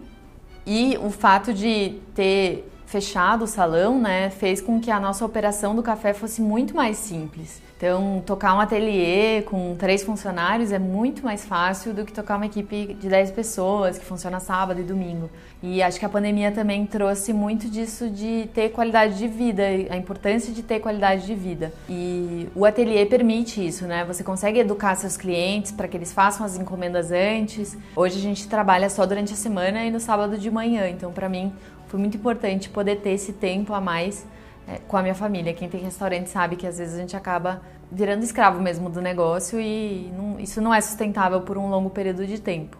e 0.65 0.97
o 1.01 1.09
fato 1.09 1.53
de 1.53 1.99
ter 2.13 2.71
fechado 2.85 3.43
o 3.43 3.47
salão, 3.47 3.99
né, 3.99 4.29
fez 4.29 4.61
com 4.61 4.79
que 4.79 4.89
a 4.89 4.99
nossa 4.99 5.25
operação 5.25 5.75
do 5.75 5.83
café 5.83 6.13
fosse 6.13 6.41
muito 6.41 6.75
mais 6.75 6.97
simples. 6.97 7.61
Então, 7.77 8.23
tocar 8.25 8.55
um 8.55 8.61
ateliê 8.61 9.41
com 9.41 9.75
três 9.75 10.01
funcionários 10.01 10.71
é 10.71 10.79
muito 10.79 11.25
mais 11.25 11.43
fácil 11.43 11.93
do 11.93 12.05
que 12.05 12.13
tocar 12.13 12.37
uma 12.37 12.45
equipe 12.45 12.93
de 12.93 13.09
10 13.09 13.31
pessoas 13.31 13.97
que 13.97 14.05
funciona 14.05 14.39
sábado 14.39 14.79
e 14.79 14.83
domingo. 14.83 15.29
E 15.61 15.83
acho 15.83 15.99
que 15.99 16.05
a 16.05 16.09
pandemia 16.09 16.53
também 16.53 16.85
trouxe 16.85 17.33
muito 17.33 17.69
disso 17.69 18.09
de 18.09 18.49
ter 18.53 18.69
qualidade 18.69 19.17
de 19.17 19.27
vida, 19.27 19.63
a 19.89 19.97
importância 19.97 20.53
de 20.53 20.63
ter 20.63 20.79
qualidade 20.79 21.25
de 21.25 21.35
vida. 21.35 21.73
E 21.89 22.47
o 22.55 22.63
ateliê 22.63 23.05
permite 23.05 23.65
isso, 23.65 23.85
né? 23.85 24.05
Você 24.05 24.23
consegue 24.23 24.59
educar 24.59 24.95
seus 24.95 25.17
clientes 25.17 25.73
para 25.73 25.89
que 25.89 25.97
eles 25.97 26.13
façam 26.13 26.45
as 26.45 26.57
encomendas 26.57 27.11
antes. 27.11 27.77
Hoje 27.93 28.17
a 28.17 28.21
gente 28.21 28.47
trabalha 28.47 28.89
só 28.89 29.05
durante 29.05 29.33
a 29.33 29.35
semana 29.35 29.83
e 29.83 29.91
no 29.91 29.99
sábado 29.99 30.37
de 30.37 30.49
manhã, 30.49 30.87
então 30.87 31.11
para 31.11 31.27
mim 31.27 31.51
foi 31.87 31.99
muito 31.99 32.15
importante 32.15 32.69
poder 32.69 32.97
ter 32.97 33.11
esse 33.11 33.33
tempo 33.33 33.73
a 33.73 33.81
mais 33.81 34.25
é, 34.67 34.79
com 34.87 34.97
a 34.97 35.01
minha 35.01 35.15
família. 35.15 35.53
Quem 35.53 35.69
tem 35.69 35.81
restaurante 35.81 36.29
sabe 36.29 36.55
que 36.55 36.65
às 36.65 36.77
vezes 36.77 36.95
a 36.95 36.99
gente 36.99 37.15
acaba 37.15 37.61
virando 37.91 38.23
escravo 38.23 38.61
mesmo 38.61 38.89
do 38.89 39.01
negócio 39.01 39.59
e 39.59 40.11
não, 40.15 40.39
isso 40.39 40.61
não 40.61 40.73
é 40.73 40.81
sustentável 40.81 41.41
por 41.41 41.57
um 41.57 41.69
longo 41.69 41.89
período 41.89 42.25
de 42.25 42.39
tempo. 42.39 42.77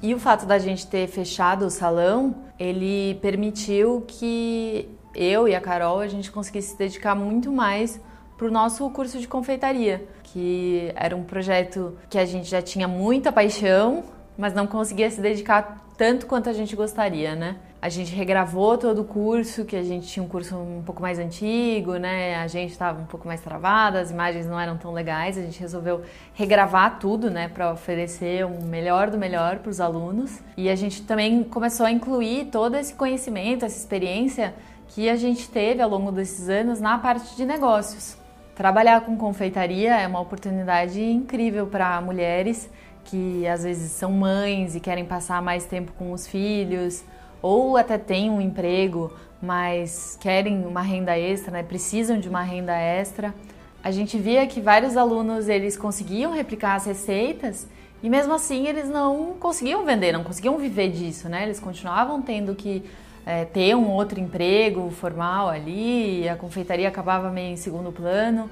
E 0.00 0.14
o 0.14 0.18
fato 0.18 0.46
da 0.46 0.58
gente 0.58 0.86
ter 0.86 1.06
fechado 1.08 1.66
o 1.66 1.70
salão, 1.70 2.36
ele 2.58 3.16
permitiu 3.16 4.04
que 4.06 4.88
eu 5.14 5.48
e 5.48 5.54
a 5.54 5.60
Carol 5.60 5.98
a 6.00 6.06
gente 6.06 6.30
conseguisse 6.30 6.70
se 6.70 6.78
dedicar 6.78 7.14
muito 7.14 7.50
mais 7.50 8.00
para 8.36 8.46
o 8.46 8.50
nosso 8.50 8.88
curso 8.90 9.18
de 9.18 9.26
confeitaria, 9.26 10.06
que 10.22 10.92
era 10.94 11.16
um 11.16 11.24
projeto 11.24 11.98
que 12.08 12.16
a 12.16 12.24
gente 12.24 12.48
já 12.48 12.62
tinha 12.62 12.86
muita 12.86 13.32
paixão, 13.32 14.04
mas 14.36 14.54
não 14.54 14.66
conseguia 14.66 15.10
se 15.10 15.20
dedicar 15.20 15.84
tanto 15.96 16.26
quanto 16.26 16.48
a 16.48 16.52
gente 16.52 16.76
gostaria, 16.76 17.34
né? 17.34 17.56
A 17.80 17.88
gente 17.88 18.12
regravou 18.12 18.76
todo 18.76 19.02
o 19.02 19.04
curso, 19.04 19.64
que 19.64 19.76
a 19.76 19.84
gente 19.84 20.08
tinha 20.08 20.20
um 20.20 20.28
curso 20.28 20.56
um 20.56 20.82
pouco 20.84 21.00
mais 21.00 21.16
antigo, 21.16 21.94
né? 21.94 22.34
A 22.34 22.48
gente 22.48 22.72
estava 22.72 23.00
um 23.00 23.04
pouco 23.04 23.28
mais 23.28 23.40
travada, 23.40 24.00
as 24.00 24.10
imagens 24.10 24.46
não 24.46 24.58
eram 24.58 24.76
tão 24.76 24.92
legais. 24.92 25.38
A 25.38 25.42
gente 25.42 25.60
resolveu 25.60 26.02
regravar 26.34 26.98
tudo, 26.98 27.30
né, 27.30 27.46
para 27.46 27.72
oferecer 27.72 28.44
o 28.44 28.48
um 28.48 28.62
melhor 28.64 29.10
do 29.10 29.16
melhor 29.16 29.58
para 29.58 29.70
os 29.70 29.80
alunos. 29.80 30.40
E 30.56 30.68
a 30.68 30.74
gente 30.74 31.02
também 31.02 31.44
começou 31.44 31.86
a 31.86 31.92
incluir 31.92 32.46
todo 32.46 32.74
esse 32.74 32.92
conhecimento, 32.94 33.64
essa 33.64 33.78
experiência 33.78 34.54
que 34.88 35.08
a 35.08 35.14
gente 35.14 35.48
teve 35.48 35.80
ao 35.80 35.88
longo 35.88 36.10
desses 36.10 36.48
anos 36.48 36.80
na 36.80 36.98
parte 36.98 37.36
de 37.36 37.46
negócios. 37.46 38.16
Trabalhar 38.56 39.02
com 39.02 39.16
confeitaria 39.16 39.96
é 39.96 40.06
uma 40.08 40.20
oportunidade 40.20 41.00
incrível 41.00 41.68
para 41.68 42.00
mulheres 42.00 42.68
que 43.04 43.46
às 43.46 43.62
vezes 43.62 43.92
são 43.92 44.10
mães 44.10 44.74
e 44.74 44.80
querem 44.80 45.04
passar 45.04 45.40
mais 45.40 45.64
tempo 45.64 45.92
com 45.92 46.10
os 46.10 46.26
filhos 46.26 47.04
ou 47.40 47.76
até 47.76 47.96
têm 47.98 48.30
um 48.30 48.40
emprego, 48.40 49.12
mas 49.40 50.18
querem 50.20 50.66
uma 50.66 50.82
renda 50.82 51.16
extra, 51.18 51.52
né? 51.52 51.62
precisam 51.62 52.18
de 52.18 52.28
uma 52.28 52.42
renda 52.42 52.76
extra. 52.76 53.34
A 53.82 53.90
gente 53.90 54.18
via 54.18 54.46
que 54.46 54.60
vários 54.60 54.96
alunos 54.96 55.48
eles 55.48 55.76
conseguiam 55.76 56.32
replicar 56.32 56.74
as 56.74 56.86
receitas 56.86 57.66
E 58.02 58.08
mesmo 58.08 58.32
assim 58.32 58.66
eles 58.66 58.88
não 58.88 59.34
conseguiam 59.40 59.84
vender, 59.84 60.12
não 60.12 60.22
conseguiam 60.22 60.56
viver 60.58 60.90
disso, 60.90 61.28
né? 61.28 61.42
Eles 61.44 61.58
continuavam 61.58 62.22
tendo 62.22 62.54
que 62.54 62.84
é, 63.26 63.44
ter 63.44 63.74
um 63.74 63.90
outro 63.90 64.20
emprego 64.20 64.90
formal 64.90 65.48
ali, 65.48 66.28
a 66.28 66.36
confeitaria 66.36 66.88
acabava 66.88 67.30
meio 67.30 67.52
em 67.52 67.56
segundo 67.56 67.90
plano. 67.90 68.48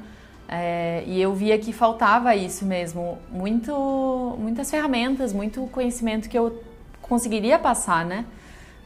É, 0.49 1.03
e 1.07 1.20
eu 1.20 1.35
via 1.35 1.59
que 1.59 1.72
faltava 1.72 2.35
isso 2.37 2.64
mesmo, 2.64 3.18
muito, 3.31 4.37
muitas 4.38 4.70
ferramentas, 4.70 5.33
muito 5.33 5.62
conhecimento 5.72 6.29
que 6.29 6.38
eu 6.38 6.62
conseguiria 7.03 7.59
passar, 7.59 8.05
né, 8.05 8.25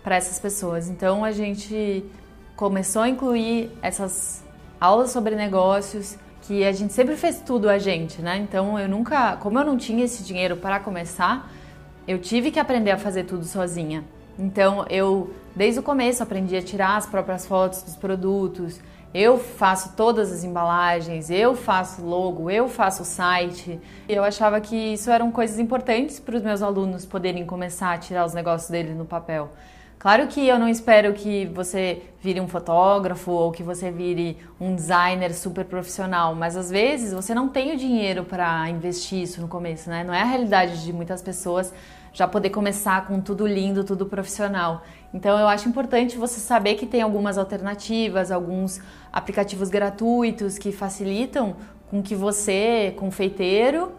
para 0.02 0.16
essas 0.16 0.38
pessoas. 0.38 0.88
Então 0.88 1.24
a 1.24 1.32
gente 1.32 2.04
começou 2.56 3.02
a 3.02 3.08
incluir 3.08 3.70
essas 3.82 4.44
aulas 4.80 5.10
sobre 5.10 5.34
negócios, 5.34 6.18
que 6.42 6.64
a 6.64 6.72
gente 6.72 6.92
sempre 6.92 7.16
fez 7.16 7.40
tudo 7.40 7.68
a 7.68 7.78
gente, 7.78 8.20
né? 8.20 8.38
Então 8.38 8.78
eu 8.78 8.88
nunca, 8.88 9.36
como 9.36 9.58
eu 9.58 9.64
não 9.64 9.76
tinha 9.76 10.04
esse 10.04 10.22
dinheiro 10.22 10.56
para 10.56 10.80
começar, 10.80 11.50
eu 12.08 12.18
tive 12.18 12.50
que 12.50 12.58
aprender 12.58 12.90
a 12.90 12.98
fazer 12.98 13.24
tudo 13.24 13.44
sozinha. 13.44 14.04
Então 14.38 14.84
eu 14.88 15.32
desde 15.54 15.80
o 15.80 15.82
começo 15.82 16.22
aprendi 16.22 16.56
a 16.56 16.62
tirar 16.62 16.96
as 16.96 17.06
próprias 17.06 17.46
fotos 17.46 17.82
dos 17.82 17.96
produtos, 17.96 18.80
eu 19.12 19.38
faço 19.38 19.94
todas 19.96 20.32
as 20.32 20.44
embalagens, 20.44 21.30
eu 21.30 21.56
faço 21.56 22.00
logo, 22.04 22.48
eu 22.48 22.68
faço 22.68 23.02
o 23.02 23.04
site. 23.04 23.80
Eu 24.08 24.22
achava 24.22 24.60
que 24.60 24.76
isso 24.76 25.10
eram 25.10 25.32
coisas 25.32 25.58
importantes 25.58 26.20
para 26.20 26.36
os 26.36 26.42
meus 26.42 26.62
alunos 26.62 27.04
poderem 27.04 27.44
começar 27.44 27.92
a 27.92 27.98
tirar 27.98 28.24
os 28.24 28.34
negócios 28.34 28.70
deles 28.70 28.96
no 28.96 29.04
papel. 29.04 29.50
Claro 30.00 30.26
que 30.28 30.48
eu 30.48 30.58
não 30.58 30.66
espero 30.66 31.12
que 31.12 31.44
você 31.52 32.00
vire 32.22 32.40
um 32.40 32.48
fotógrafo 32.48 33.30
ou 33.32 33.52
que 33.52 33.62
você 33.62 33.90
vire 33.90 34.38
um 34.58 34.74
designer 34.74 35.34
super 35.34 35.62
profissional, 35.66 36.34
mas 36.34 36.56
às 36.56 36.70
vezes 36.70 37.12
você 37.12 37.34
não 37.34 37.50
tem 37.50 37.74
o 37.74 37.76
dinheiro 37.76 38.24
para 38.24 38.66
investir 38.70 39.20
isso 39.20 39.42
no 39.42 39.46
começo, 39.46 39.90
né? 39.90 40.02
Não 40.02 40.14
é 40.14 40.22
a 40.22 40.24
realidade 40.24 40.82
de 40.82 40.90
muitas 40.90 41.20
pessoas 41.20 41.70
já 42.14 42.26
poder 42.26 42.48
começar 42.48 43.06
com 43.06 43.20
tudo 43.20 43.46
lindo, 43.46 43.84
tudo 43.84 44.06
profissional. 44.06 44.82
Então 45.12 45.38
eu 45.38 45.46
acho 45.46 45.68
importante 45.68 46.16
você 46.16 46.40
saber 46.40 46.76
que 46.76 46.86
tem 46.86 47.02
algumas 47.02 47.36
alternativas, 47.36 48.32
alguns 48.32 48.80
aplicativos 49.12 49.68
gratuitos 49.68 50.56
que 50.56 50.72
facilitam 50.72 51.56
com 51.90 52.02
que 52.02 52.14
você, 52.14 52.94
confeiteiro, 52.96 53.92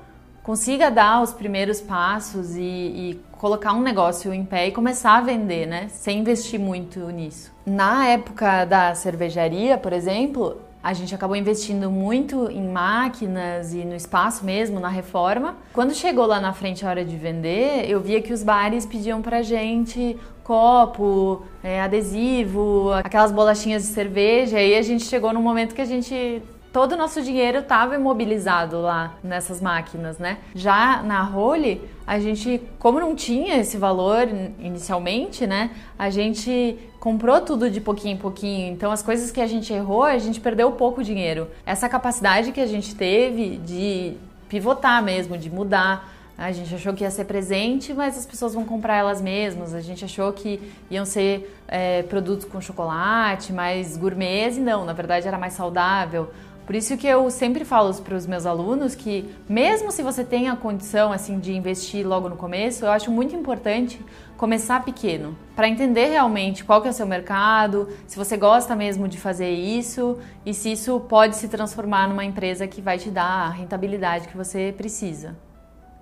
consiga 0.43 0.89
dar 0.89 1.21
os 1.21 1.33
primeiros 1.33 1.81
passos 1.81 2.55
e, 2.55 2.61
e, 2.61 3.21
colocar 3.37 3.73
um 3.73 3.81
negócio 3.81 4.33
em 4.33 4.45
pé 4.45 4.67
e 4.67 4.71
começar 4.71 5.17
a 5.17 5.21
vender, 5.21 5.65
né? 5.65 5.87
Sem 5.89 6.19
investir 6.19 6.59
muito 6.59 6.99
nisso. 7.09 7.51
Na 7.65 8.07
época 8.07 8.65
da 8.65 8.93
cervejaria, 8.93 9.77
por 9.79 9.93
exemplo, 9.93 10.61
a 10.83 10.93
gente 10.93 11.13
acabou 11.13 11.35
investindo 11.35 11.89
muito 11.89 12.49
em 12.51 12.67
máquinas 12.67 13.73
e 13.73 13.85
no 13.85 13.95
espaço 13.95 14.43
mesmo, 14.43 14.79
na 14.79 14.89
reforma. 14.89 15.55
Quando 15.73 15.93
chegou 15.93 16.25
lá 16.25 16.39
na 16.39 16.53
frente 16.53 16.85
a 16.85 16.89
hora 16.89 17.05
de 17.05 17.15
vender, 17.15 17.89
eu 17.89 17.99
via 17.99 18.21
que 18.21 18.33
os 18.33 18.43
bares 18.43 18.85
pediam 18.85 19.21
pra 19.21 19.41
gente 19.41 20.17
copo, 20.43 21.43
é, 21.63 21.81
adesivo, 21.81 22.91
aquelas 22.93 23.31
bolachinhas 23.31 23.83
de 23.83 23.89
cerveja. 23.89 24.59
E 24.59 24.73
aí 24.73 24.75
a 24.75 24.81
gente 24.81 25.05
chegou 25.05 25.31
num 25.31 25.41
momento 25.41 25.75
que 25.75 25.81
a 25.81 25.85
gente 25.85 26.41
todo 26.71 26.93
o 26.93 26.97
nosso 26.97 27.21
dinheiro 27.21 27.59
estava 27.59 27.95
imobilizado 27.95 28.81
lá 28.81 29.15
nessas 29.23 29.59
máquinas, 29.59 30.17
né? 30.17 30.37
Já 30.55 31.03
na 31.03 31.21
Role, 31.21 31.81
a 32.07 32.19
gente, 32.19 32.61
como 32.79 32.99
não 32.99 33.15
tinha 33.15 33.57
esse 33.57 33.77
valor 33.77 34.27
inicialmente, 34.59 35.45
né? 35.45 35.71
A 35.99 36.09
gente 36.09 36.77
comprou 36.99 37.41
tudo 37.41 37.69
de 37.69 37.81
pouquinho 37.81 38.15
em 38.15 38.17
pouquinho. 38.17 38.71
Então, 38.71 38.91
as 38.91 39.01
coisas 39.01 39.31
que 39.31 39.41
a 39.41 39.47
gente 39.47 39.73
errou, 39.73 40.03
a 40.03 40.17
gente 40.17 40.39
perdeu 40.39 40.71
pouco 40.71 41.03
dinheiro. 41.03 41.47
Essa 41.65 41.89
capacidade 41.89 42.51
que 42.51 42.61
a 42.61 42.67
gente 42.67 42.95
teve 42.95 43.57
de 43.57 44.15
pivotar 44.47 45.01
mesmo, 45.03 45.37
de 45.37 45.49
mudar. 45.49 46.09
A 46.37 46.51
gente 46.51 46.73
achou 46.73 46.93
que 46.93 47.03
ia 47.03 47.11
ser 47.11 47.25
presente, 47.25 47.93
mas 47.93 48.17
as 48.17 48.25
pessoas 48.25 48.53
vão 48.53 48.65
comprar 48.65 48.97
elas 48.97 49.21
mesmas. 49.21 49.75
A 49.75 49.81
gente 49.81 50.03
achou 50.03 50.33
que 50.33 50.59
iam 50.89 51.05
ser 51.05 51.55
é, 51.67 52.01
produtos 52.03 52.45
com 52.45 52.59
chocolate, 52.59 53.53
mais 53.53 53.95
gourmet, 53.95 54.49
e 54.57 54.59
não, 54.59 54.83
na 54.83 54.93
verdade 54.93 55.27
era 55.27 55.37
mais 55.37 55.53
saudável. 55.53 56.31
Por 56.71 56.77
isso 56.77 56.95
que 56.95 57.05
eu 57.05 57.29
sempre 57.29 57.65
falo 57.65 57.93
para 57.95 58.15
os 58.15 58.25
meus 58.25 58.45
alunos 58.45 58.95
que 58.95 59.29
mesmo 59.49 59.91
se 59.91 60.01
você 60.01 60.23
tem 60.23 60.47
a 60.47 60.55
condição 60.55 61.11
assim 61.11 61.37
de 61.37 61.51
investir 61.51 62.07
logo 62.07 62.29
no 62.29 62.37
começo, 62.37 62.85
eu 62.85 62.91
acho 62.91 63.11
muito 63.11 63.35
importante 63.35 63.99
começar 64.37 64.81
pequeno, 64.85 65.37
para 65.53 65.67
entender 65.67 66.05
realmente 66.05 66.63
qual 66.63 66.81
que 66.81 66.87
é 66.87 66.91
o 66.91 66.93
seu 66.93 67.05
mercado, 67.05 67.89
se 68.07 68.15
você 68.15 68.37
gosta 68.37 68.73
mesmo 68.73 69.05
de 69.09 69.17
fazer 69.17 69.49
isso 69.49 70.17
e 70.45 70.53
se 70.53 70.71
isso 70.71 70.97
pode 71.01 71.35
se 71.35 71.49
transformar 71.49 72.07
numa 72.07 72.23
empresa 72.23 72.65
que 72.65 72.81
vai 72.81 72.97
te 72.97 73.09
dar 73.09 73.47
a 73.47 73.49
rentabilidade 73.49 74.29
que 74.29 74.37
você 74.37 74.73
precisa. 74.77 75.35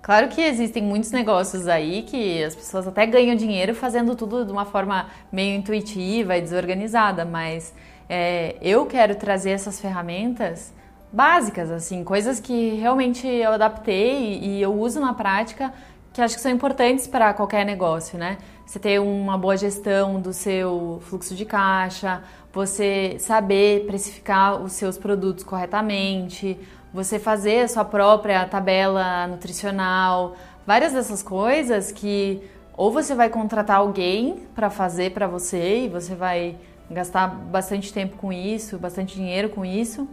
Claro 0.00 0.28
que 0.28 0.40
existem 0.40 0.84
muitos 0.84 1.10
negócios 1.10 1.66
aí 1.66 2.02
que 2.02 2.44
as 2.44 2.54
pessoas 2.54 2.86
até 2.86 3.04
ganham 3.06 3.34
dinheiro 3.34 3.74
fazendo 3.74 4.14
tudo 4.14 4.46
de 4.46 4.52
uma 4.52 4.64
forma 4.64 5.08
meio 5.32 5.56
intuitiva 5.56 6.36
e 6.36 6.40
desorganizada, 6.40 7.24
mas 7.24 7.74
é, 8.10 8.56
eu 8.60 8.86
quero 8.86 9.14
trazer 9.14 9.50
essas 9.50 9.80
ferramentas 9.80 10.74
básicas, 11.12 11.70
assim, 11.70 12.02
coisas 12.02 12.40
que 12.40 12.70
realmente 12.74 13.24
eu 13.24 13.52
adaptei 13.52 14.40
e 14.40 14.60
eu 14.60 14.74
uso 14.74 15.00
na 15.00 15.14
prática 15.14 15.72
que 16.12 16.20
acho 16.20 16.34
que 16.34 16.40
são 16.40 16.50
importantes 16.50 17.06
para 17.06 17.32
qualquer 17.32 17.64
negócio, 17.64 18.18
né? 18.18 18.38
Você 18.66 18.80
ter 18.80 19.00
uma 19.00 19.38
boa 19.38 19.56
gestão 19.56 20.20
do 20.20 20.32
seu 20.32 21.00
fluxo 21.02 21.36
de 21.36 21.44
caixa, 21.44 22.20
você 22.52 23.16
saber 23.20 23.86
precificar 23.86 24.60
os 24.60 24.72
seus 24.72 24.98
produtos 24.98 25.44
corretamente, 25.44 26.58
você 26.92 27.16
fazer 27.16 27.60
a 27.60 27.68
sua 27.68 27.84
própria 27.84 28.44
tabela 28.44 29.28
nutricional, 29.28 30.34
várias 30.66 30.92
dessas 30.92 31.22
coisas 31.22 31.92
que 31.92 32.42
ou 32.76 32.90
você 32.90 33.14
vai 33.14 33.28
contratar 33.28 33.76
alguém 33.76 34.48
para 34.52 34.68
fazer 34.68 35.12
para 35.12 35.28
você 35.28 35.84
e 35.84 35.88
você 35.88 36.16
vai 36.16 36.56
gastar 36.90 37.28
bastante 37.28 37.92
tempo 37.92 38.16
com 38.16 38.32
isso, 38.32 38.78
bastante 38.78 39.14
dinheiro 39.14 39.48
com 39.48 39.64
isso. 39.64 40.08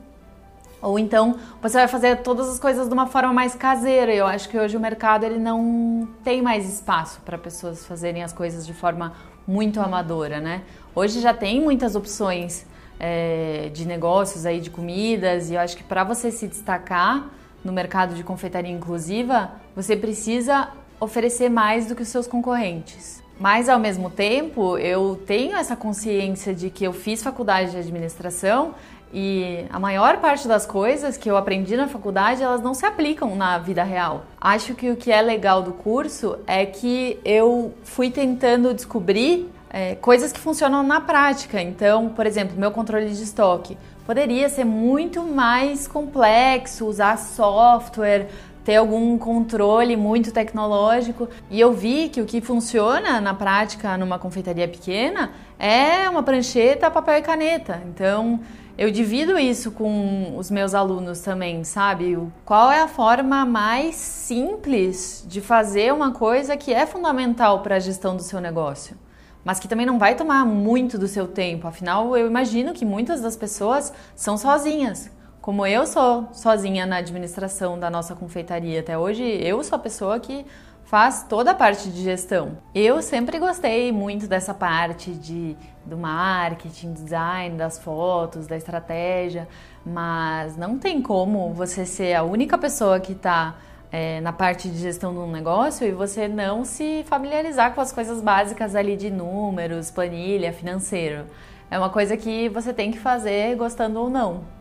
Ou 0.81 0.99
então 0.99 1.37
você 1.61 1.77
vai 1.77 1.87
fazer 1.87 2.17
todas 2.17 2.47
as 2.47 2.59
coisas 2.59 2.87
de 2.87 2.93
uma 2.93 3.07
forma 3.07 3.33
mais 3.33 3.55
caseira. 3.55 4.13
Eu 4.13 4.27
acho 4.27 4.47
que 4.47 4.57
hoje 4.57 4.77
o 4.77 4.79
mercado 4.79 5.23
ele 5.23 5.39
não 5.39 6.07
tem 6.23 6.41
mais 6.41 6.71
espaço 6.71 7.19
para 7.21 7.37
pessoas 7.37 7.85
fazerem 7.85 8.23
as 8.23 8.31
coisas 8.31 8.65
de 8.65 8.73
forma 8.73 9.13
muito 9.47 9.79
amadora, 9.79 10.39
né? 10.39 10.61
Hoje 10.93 11.19
já 11.19 11.33
tem 11.33 11.59
muitas 11.61 11.95
opções 11.95 12.65
é, 12.99 13.69
de 13.73 13.87
negócios 13.87 14.45
aí 14.45 14.59
de 14.59 14.69
comidas 14.69 15.49
e 15.49 15.55
eu 15.55 15.59
acho 15.59 15.75
que 15.75 15.83
para 15.83 16.03
você 16.03 16.31
se 16.31 16.47
destacar 16.47 17.29
no 17.63 17.73
mercado 17.73 18.13
de 18.13 18.23
confeitaria 18.23 18.71
inclusiva, 18.71 19.51
você 19.75 19.95
precisa 19.95 20.69
oferecer 20.99 21.49
mais 21.49 21.87
do 21.87 21.95
que 21.95 22.01
os 22.01 22.07
seus 22.07 22.27
concorrentes. 22.27 23.23
Mas 23.39 23.69
ao 23.69 23.77
mesmo 23.77 24.09
tempo, 24.09 24.77
eu 24.77 25.19
tenho 25.27 25.55
essa 25.55 25.75
consciência 25.75 26.53
de 26.53 26.69
que 26.69 26.83
eu 26.83 26.93
fiz 26.93 27.21
faculdade 27.21 27.71
de 27.71 27.77
administração 27.77 28.73
e 29.13 29.65
a 29.69 29.79
maior 29.79 30.17
parte 30.17 30.47
das 30.47 30.65
coisas 30.65 31.15
que 31.15 31.29
eu 31.29 31.37
aprendi 31.37 31.77
na 31.77 31.87
faculdade, 31.87 32.43
elas 32.43 32.61
não 32.61 32.73
se 32.73 32.85
aplicam 32.85 33.35
na 33.35 33.57
vida 33.57 33.83
real. 33.83 34.25
Acho 34.39 34.73
que 34.73 34.89
o 34.89 34.95
que 34.95 35.11
é 35.11 35.21
legal 35.21 35.61
do 35.61 35.71
curso 35.71 36.37
é 36.45 36.65
que 36.65 37.19
eu 37.23 37.73
fui 37.83 38.09
tentando 38.09 38.73
descobrir 38.73 39.49
é, 39.69 39.95
coisas 39.95 40.31
que 40.33 40.39
funcionam 40.39 40.83
na 40.83 40.99
prática. 40.99 41.61
Então, 41.61 42.09
por 42.09 42.25
exemplo, 42.25 42.57
meu 42.57 42.71
controle 42.71 43.09
de 43.09 43.23
estoque 43.23 43.77
poderia 44.05 44.49
ser 44.49 44.65
muito 44.65 45.21
mais 45.23 45.87
complexo, 45.87 46.85
usar 46.85 47.17
software, 47.17 48.27
ter 48.67 48.75
algum 48.75 49.17
controle 49.17 49.95
muito 49.95 50.29
tecnológico. 50.29 51.29
E 51.49 51.57
eu 51.57 51.71
vi 51.71 52.09
que 52.09 52.19
o 52.19 52.25
que 52.25 52.41
funciona 52.41 53.21
na 53.21 53.33
prática 53.33 53.97
numa 53.97 54.19
confeitaria 54.19 54.67
pequena 54.67 55.31
é 55.57 56.09
uma 56.09 56.21
prancheta, 56.21 56.91
papel 56.91 57.19
e 57.19 57.21
caneta. 57.21 57.81
Então, 57.87 58.41
eu 58.77 58.91
divido 58.91 59.39
isso 59.39 59.71
com 59.71 60.35
os 60.35 60.51
meus 60.51 60.75
alunos 60.75 61.21
também, 61.21 61.63
sabe? 61.63 62.19
Qual 62.43 62.69
é 62.69 62.81
a 62.81 62.89
forma 62.89 63.45
mais 63.45 63.95
simples 63.95 65.23
de 65.25 65.39
fazer 65.39 65.93
uma 65.93 66.11
coisa 66.11 66.57
que 66.57 66.73
é 66.73 66.85
fundamental 66.85 67.61
para 67.61 67.77
a 67.77 67.79
gestão 67.79 68.17
do 68.17 68.21
seu 68.21 68.41
negócio? 68.41 68.97
Mas 69.45 69.61
que 69.61 69.67
também 69.69 69.85
não 69.85 69.97
vai 69.97 70.13
tomar 70.13 70.43
muito 70.45 70.97
do 70.97 71.07
seu 71.07 71.25
tempo. 71.25 71.69
Afinal, 71.69 72.17
eu 72.17 72.27
imagino 72.27 72.73
que 72.73 72.83
muitas 72.83 73.21
das 73.21 73.37
pessoas 73.37 73.93
são 74.13 74.37
sozinhas. 74.37 75.09
Como 75.47 75.65
eu 75.65 75.87
sou 75.87 76.27
sozinha 76.33 76.85
na 76.85 76.97
administração 76.97 77.79
da 77.79 77.89
nossa 77.89 78.13
confeitaria 78.13 78.81
até 78.81 78.97
hoje, 78.97 79.23
eu 79.23 79.63
sou 79.63 79.77
a 79.77 79.79
pessoa 79.79 80.19
que 80.19 80.45
faz 80.83 81.23
toda 81.23 81.51
a 81.51 81.55
parte 81.55 81.87
de 81.87 82.03
gestão. 82.03 82.57
Eu 82.75 83.01
sempre 83.01 83.39
gostei 83.39 83.89
muito 83.93 84.27
dessa 84.27 84.53
parte 84.53 85.09
de, 85.11 85.55
do 85.85 85.97
marketing, 85.97 86.91
design, 86.91 87.55
das 87.55 87.79
fotos, 87.79 88.45
da 88.45 88.57
estratégia, 88.57 89.47
mas 89.85 90.57
não 90.57 90.77
tem 90.77 91.01
como 91.01 91.53
você 91.53 91.85
ser 91.85 92.13
a 92.15 92.23
única 92.23 92.57
pessoa 92.57 92.99
que 92.99 93.13
está 93.13 93.55
é, 93.89 94.19
na 94.19 94.33
parte 94.33 94.67
de 94.67 94.77
gestão 94.77 95.13
de 95.13 95.19
um 95.19 95.31
negócio 95.31 95.87
e 95.87 95.93
você 95.93 96.27
não 96.27 96.65
se 96.65 97.05
familiarizar 97.07 97.73
com 97.73 97.79
as 97.79 97.93
coisas 97.93 98.21
básicas 98.21 98.75
ali 98.75 98.97
de 98.97 99.09
números, 99.09 99.91
planilha, 99.91 100.51
financeiro. 100.51 101.23
É 101.71 101.79
uma 101.79 101.89
coisa 101.89 102.17
que 102.17 102.49
você 102.49 102.73
tem 102.73 102.91
que 102.91 102.99
fazer 102.99 103.55
gostando 103.55 104.01
ou 104.01 104.09
não. 104.09 104.56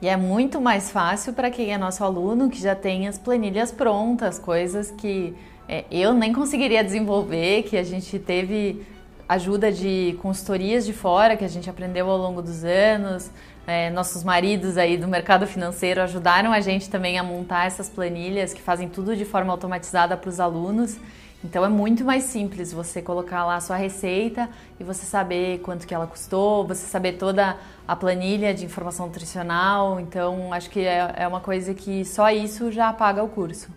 E 0.00 0.08
é 0.08 0.16
muito 0.16 0.60
mais 0.60 0.90
fácil 0.90 1.32
para 1.32 1.50
quem 1.50 1.72
é 1.72 1.78
nosso 1.78 2.04
aluno, 2.04 2.48
que 2.48 2.60
já 2.60 2.74
tem 2.74 3.08
as 3.08 3.18
planilhas 3.18 3.72
prontas, 3.72 4.38
coisas 4.38 4.92
que 4.92 5.34
é, 5.68 5.84
eu 5.90 6.14
nem 6.14 6.32
conseguiria 6.32 6.84
desenvolver, 6.84 7.64
que 7.64 7.76
a 7.76 7.82
gente 7.82 8.16
teve 8.18 8.86
ajuda 9.28 9.70
de 9.70 10.16
consultorias 10.22 10.86
de 10.86 10.92
fora, 10.92 11.36
que 11.36 11.44
a 11.44 11.48
gente 11.48 11.68
aprendeu 11.68 12.08
ao 12.08 12.16
longo 12.16 12.40
dos 12.40 12.64
anos. 12.64 13.30
É, 13.66 13.90
nossos 13.90 14.24
maridos 14.24 14.78
aí 14.78 14.96
do 14.96 15.06
mercado 15.06 15.46
financeiro 15.46 16.00
ajudaram 16.00 16.52
a 16.52 16.60
gente 16.60 16.88
também 16.88 17.18
a 17.18 17.22
montar 17.22 17.66
essas 17.66 17.88
planilhas 17.90 18.54
que 18.54 18.62
fazem 18.62 18.88
tudo 18.88 19.14
de 19.14 19.26
forma 19.26 19.52
automatizada 19.52 20.16
para 20.16 20.30
os 20.30 20.40
alunos. 20.40 20.96
Então 21.42 21.64
é 21.64 21.68
muito 21.68 22.04
mais 22.04 22.24
simples 22.24 22.72
você 22.72 23.00
colocar 23.00 23.44
lá 23.44 23.56
a 23.56 23.60
sua 23.60 23.76
receita 23.76 24.48
e 24.78 24.82
você 24.82 25.06
saber 25.06 25.60
quanto 25.60 25.86
que 25.86 25.94
ela 25.94 26.06
custou, 26.06 26.66
você 26.66 26.84
saber 26.84 27.12
toda 27.12 27.56
a 27.86 27.94
planilha 27.94 28.52
de 28.52 28.64
informação 28.64 29.06
nutricional. 29.06 30.00
Então 30.00 30.52
acho 30.52 30.68
que 30.68 30.80
é, 30.80 31.14
é 31.16 31.28
uma 31.28 31.40
coisa 31.40 31.72
que 31.74 32.04
só 32.04 32.28
isso 32.30 32.72
já 32.72 32.92
paga 32.92 33.22
o 33.22 33.28
curso. 33.28 33.68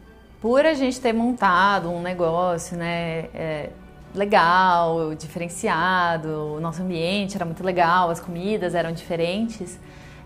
Por 0.41 0.65
a 0.65 0.74
gente 0.74 1.00
ter 1.00 1.13
montado 1.13 1.89
um 1.91 2.02
negócio, 2.02 2.76
né, 2.76 3.30
é, 3.32 3.69
legal, 4.15 5.13
diferenciado, 5.13 6.56
o 6.56 6.60
nosso 6.60 6.82
ambiente 6.82 7.36
era 7.36 7.45
muito 7.45 7.63
legal, 7.63 8.10
as 8.10 8.19
comidas 8.19 8.74
eram 8.74 8.91
diferentes. 8.91 9.80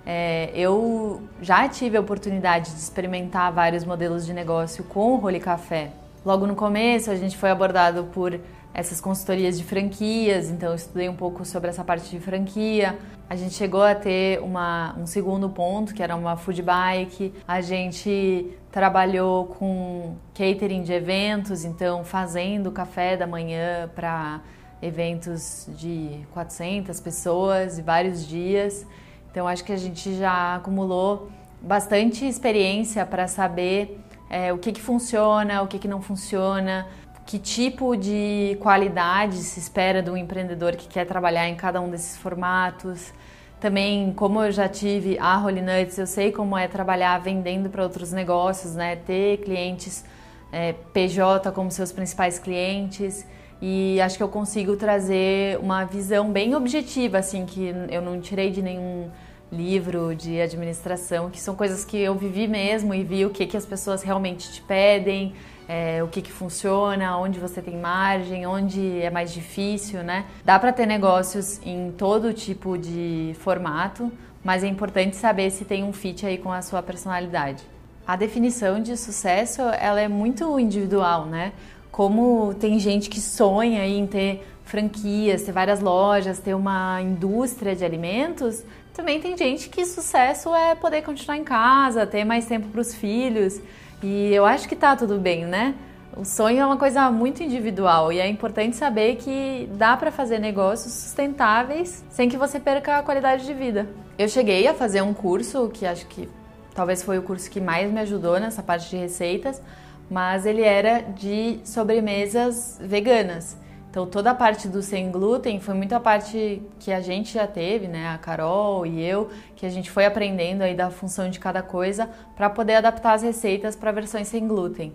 É, 0.05 0.51
eu 0.53 1.21
já 1.41 1.67
tive 1.67 1.97
a 1.97 1.99
oportunidade 1.99 2.71
de 2.71 2.79
experimentar 2.79 3.51
vários 3.51 3.83
modelos 3.83 4.25
de 4.25 4.33
negócio 4.33 4.85
com 4.85 5.15
o 5.15 5.17
Role 5.17 5.41
Café. 5.41 5.91
Logo 6.25 6.47
no 6.47 6.55
começo, 6.55 7.11
a 7.11 7.15
gente 7.15 7.37
foi 7.37 7.51
abordado 7.51 8.05
por 8.05 8.39
essas 8.73 8.99
consultorias 8.99 9.59
de 9.59 9.63
franquias, 9.63 10.49
então 10.49 10.69
eu 10.69 10.75
estudei 10.75 11.07
um 11.07 11.15
pouco 11.15 11.45
sobre 11.45 11.69
essa 11.69 11.83
parte 11.83 12.09
de 12.09 12.19
franquia. 12.19 12.97
A 13.29 13.35
gente 13.35 13.53
chegou 13.53 13.83
a 13.83 13.93
ter 13.93 14.41
uma, 14.41 14.95
um 14.97 15.05
segundo 15.05 15.47
ponto, 15.51 15.93
que 15.93 16.01
era 16.01 16.15
uma 16.15 16.35
food 16.35 16.63
bike. 16.63 17.31
A 17.47 17.61
gente 17.61 18.57
trabalhou 18.71 19.45
com 19.45 20.15
catering 20.33 20.81
de 20.81 20.93
eventos, 20.93 21.63
então 21.63 22.03
fazendo 22.03 22.71
café 22.71 23.15
da 23.15 23.27
manhã 23.27 23.87
para 23.93 24.41
eventos 24.81 25.67
de 25.77 26.25
400 26.33 26.99
pessoas 26.99 27.77
e 27.77 27.83
vários 27.83 28.27
dias. 28.27 28.83
Então 29.29 29.47
acho 29.47 29.63
que 29.63 29.71
a 29.71 29.77
gente 29.77 30.17
já 30.17 30.55
acumulou 30.55 31.29
bastante 31.61 32.27
experiência 32.27 33.05
para 33.05 33.27
saber 33.27 33.99
é, 34.29 34.51
o 34.51 34.57
que, 34.57 34.71
que 34.71 34.81
funciona, 34.81 35.61
o 35.61 35.67
que, 35.67 35.79
que 35.79 35.87
não 35.87 36.01
funciona, 36.01 36.87
que 37.25 37.39
tipo 37.39 37.95
de 37.95 38.57
qualidade 38.59 39.37
se 39.37 39.59
espera 39.59 40.01
do 40.01 40.15
empreendedor 40.15 40.75
que 40.75 40.87
quer 40.87 41.05
trabalhar 41.05 41.47
em 41.49 41.55
cada 41.55 41.81
um 41.81 41.89
desses 41.89 42.17
formatos. 42.17 43.11
Também, 43.59 44.13
como 44.13 44.43
eu 44.43 44.51
já 44.51 44.67
tive 44.67 45.17
a 45.19 45.43
Holy 45.43 45.61
Nuts, 45.61 45.97
eu 45.97 46.05
sei 46.05 46.31
como 46.31 46.57
é 46.57 46.67
trabalhar 46.67 47.17
vendendo 47.19 47.69
para 47.69 47.81
outros 47.81 48.11
negócios, 48.11 48.75
né? 48.75 48.95
Ter 48.95 49.37
clientes 49.37 50.05
é, 50.51 50.73
PJ 50.93 51.51
como 51.51 51.71
seus 51.71 51.91
principais 51.91 52.37
clientes. 52.37 53.25
E 53.61 53.99
acho 54.01 54.17
que 54.17 54.23
eu 54.23 54.29
consigo 54.29 54.75
trazer 54.75 55.57
uma 55.59 55.85
visão 55.85 56.31
bem 56.31 56.53
objetiva, 56.53 57.19
assim, 57.19 57.45
que 57.45 57.73
eu 57.89 58.01
não 58.01 58.19
tirei 58.19 58.51
de 58.51 58.61
nenhum 58.61 59.09
livro 59.55 60.13
de 60.15 60.39
administração, 60.41 61.29
que 61.29 61.39
são 61.39 61.55
coisas 61.55 61.85
que 61.85 61.97
eu 61.97 62.13
vivi 62.15 62.47
mesmo 62.47 62.93
e 62.93 63.03
vi 63.03 63.25
o 63.25 63.29
que, 63.29 63.45
que 63.45 63.57
as 63.57 63.65
pessoas 63.65 64.03
realmente 64.03 64.51
te 64.51 64.61
pedem, 64.61 65.33
é, 65.67 66.03
o 66.03 66.07
que, 66.07 66.21
que 66.21 66.31
funciona, 66.31 67.17
onde 67.17 67.39
você 67.39 67.61
tem 67.61 67.77
margem, 67.77 68.45
onde 68.45 69.01
é 69.01 69.09
mais 69.09 69.33
difícil, 69.33 70.03
né? 70.03 70.25
Dá 70.43 70.59
para 70.59 70.71
ter 70.71 70.85
negócios 70.85 71.59
em 71.65 71.91
todo 71.91 72.33
tipo 72.33 72.77
de 72.77 73.35
formato, 73.39 74.11
mas 74.43 74.63
é 74.63 74.67
importante 74.67 75.15
saber 75.15 75.49
se 75.49 75.65
tem 75.65 75.83
um 75.83 75.91
fit 75.91 76.25
aí 76.25 76.37
com 76.37 76.51
a 76.51 76.61
sua 76.61 76.83
personalidade. 76.83 77.63
A 78.05 78.15
definição 78.15 78.79
de 78.79 78.95
sucesso, 78.95 79.61
ela 79.79 79.99
é 79.99 80.07
muito 80.07 80.59
individual, 80.59 81.25
né? 81.25 81.53
Como 81.91 82.53
tem 82.53 82.77
gente 82.77 83.09
que 83.09 83.19
sonha 83.19 83.85
em 83.87 84.05
ter 84.05 84.45
franquias, 84.63 85.43
ter 85.43 85.51
várias 85.51 85.79
lojas, 85.79 86.39
ter 86.39 86.53
uma 86.53 87.01
indústria 87.01 87.75
de 87.75 87.83
alimentos, 87.83 88.63
também 88.95 89.19
tem 89.19 89.37
gente 89.37 89.67
que 89.67 89.85
sucesso 89.85 90.55
é 90.55 90.73
poder 90.73 91.01
continuar 91.01 91.37
em 91.37 91.43
casa, 91.43 92.07
ter 92.07 92.23
mais 92.23 92.45
tempo 92.45 92.69
para 92.69 92.79
os 92.79 92.95
filhos. 92.95 93.59
E 94.01 94.33
eu 94.33 94.45
acho 94.45 94.67
que 94.69 94.75
tá 94.75 94.95
tudo 94.95 95.19
bem, 95.19 95.45
né? 95.45 95.75
O 96.15 96.23
sonho 96.23 96.61
é 96.61 96.65
uma 96.65 96.77
coisa 96.77 97.11
muito 97.11 97.43
individual 97.43 98.11
e 98.13 98.19
é 98.19 98.27
importante 98.27 98.77
saber 98.77 99.17
que 99.17 99.69
dá 99.73 99.97
para 99.97 100.11
fazer 100.11 100.39
negócios 100.39 100.93
sustentáveis 100.93 102.05
sem 102.09 102.29
que 102.29 102.37
você 102.37 102.57
perca 102.57 102.97
a 102.97 103.03
qualidade 103.03 103.45
de 103.45 103.53
vida. 103.53 103.85
Eu 104.17 104.29
cheguei 104.29 104.65
a 104.65 104.73
fazer 104.73 105.01
um 105.01 105.13
curso 105.13 105.69
que 105.73 105.85
acho 105.85 106.05
que 106.07 106.29
talvez 106.73 107.03
foi 107.03 107.17
o 107.17 107.21
curso 107.21 107.51
que 107.51 107.59
mais 107.59 107.91
me 107.91 107.99
ajudou 107.99 108.39
nessa 108.39 108.63
parte 108.63 108.89
de 108.89 108.95
receitas, 108.95 109.61
mas 110.09 110.45
ele 110.45 110.61
era 110.61 111.01
de 111.01 111.59
sobremesas 111.65 112.79
veganas. 112.81 113.57
Então 113.95 114.05
toda 114.05 114.31
a 114.31 114.35
parte 114.35 114.67
do 114.67 114.81
sem 114.81 115.09
glúten 115.09 115.57
foi 115.61 115.73
muito 115.73 115.95
a 115.95 116.01
parte 116.01 116.61
que 116.81 116.91
a 116.91 116.99
gente 116.99 117.33
já 117.33 117.47
teve, 117.47 117.87
né, 117.87 118.09
a 118.09 118.17
Carol 118.17 118.85
e 118.85 119.01
eu, 119.01 119.29
que 119.55 119.65
a 119.65 119.69
gente 119.69 119.89
foi 119.89 120.05
aprendendo 120.05 120.63
aí 120.63 120.75
da 120.75 120.91
função 120.91 121.29
de 121.29 121.39
cada 121.39 121.63
coisa 121.63 122.09
para 122.35 122.49
poder 122.49 122.75
adaptar 122.75 123.13
as 123.13 123.23
receitas 123.23 123.73
para 123.73 123.93
versões 123.93 124.27
sem 124.27 124.45
glúten. 124.45 124.91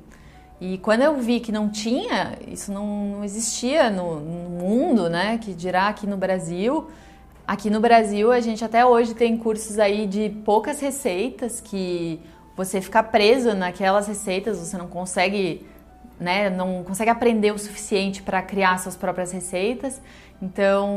E 0.60 0.76
quando 0.76 1.00
eu 1.00 1.16
vi 1.16 1.40
que 1.40 1.50
não 1.50 1.70
tinha, 1.70 2.36
isso 2.46 2.70
não, 2.70 2.86
não 2.86 3.24
existia 3.24 3.88
no, 3.88 4.20
no, 4.20 4.50
mundo, 4.50 5.08
né, 5.08 5.38
que 5.38 5.54
dirá 5.54 5.88
aqui 5.88 6.06
no 6.06 6.18
Brasil. 6.18 6.90
Aqui 7.46 7.70
no 7.70 7.80
Brasil 7.80 8.30
a 8.30 8.40
gente 8.40 8.62
até 8.62 8.84
hoje 8.84 9.14
tem 9.14 9.34
cursos 9.38 9.78
aí 9.78 10.06
de 10.06 10.28
poucas 10.44 10.78
receitas 10.78 11.58
que 11.58 12.20
você 12.54 12.82
fica 12.82 13.02
preso 13.02 13.54
naquelas 13.54 14.06
receitas, 14.06 14.58
você 14.58 14.76
não 14.76 14.88
consegue 14.88 15.66
né, 16.20 16.50
não 16.50 16.85
consegue 16.85 17.11
aprender 17.11 17.52
o 17.52 17.59
suficiente 17.59 18.22
para 18.22 18.42
criar 18.42 18.78
suas 18.78 18.94
próprias 18.94 19.33
receitas. 19.33 20.00
Então, 20.40 20.88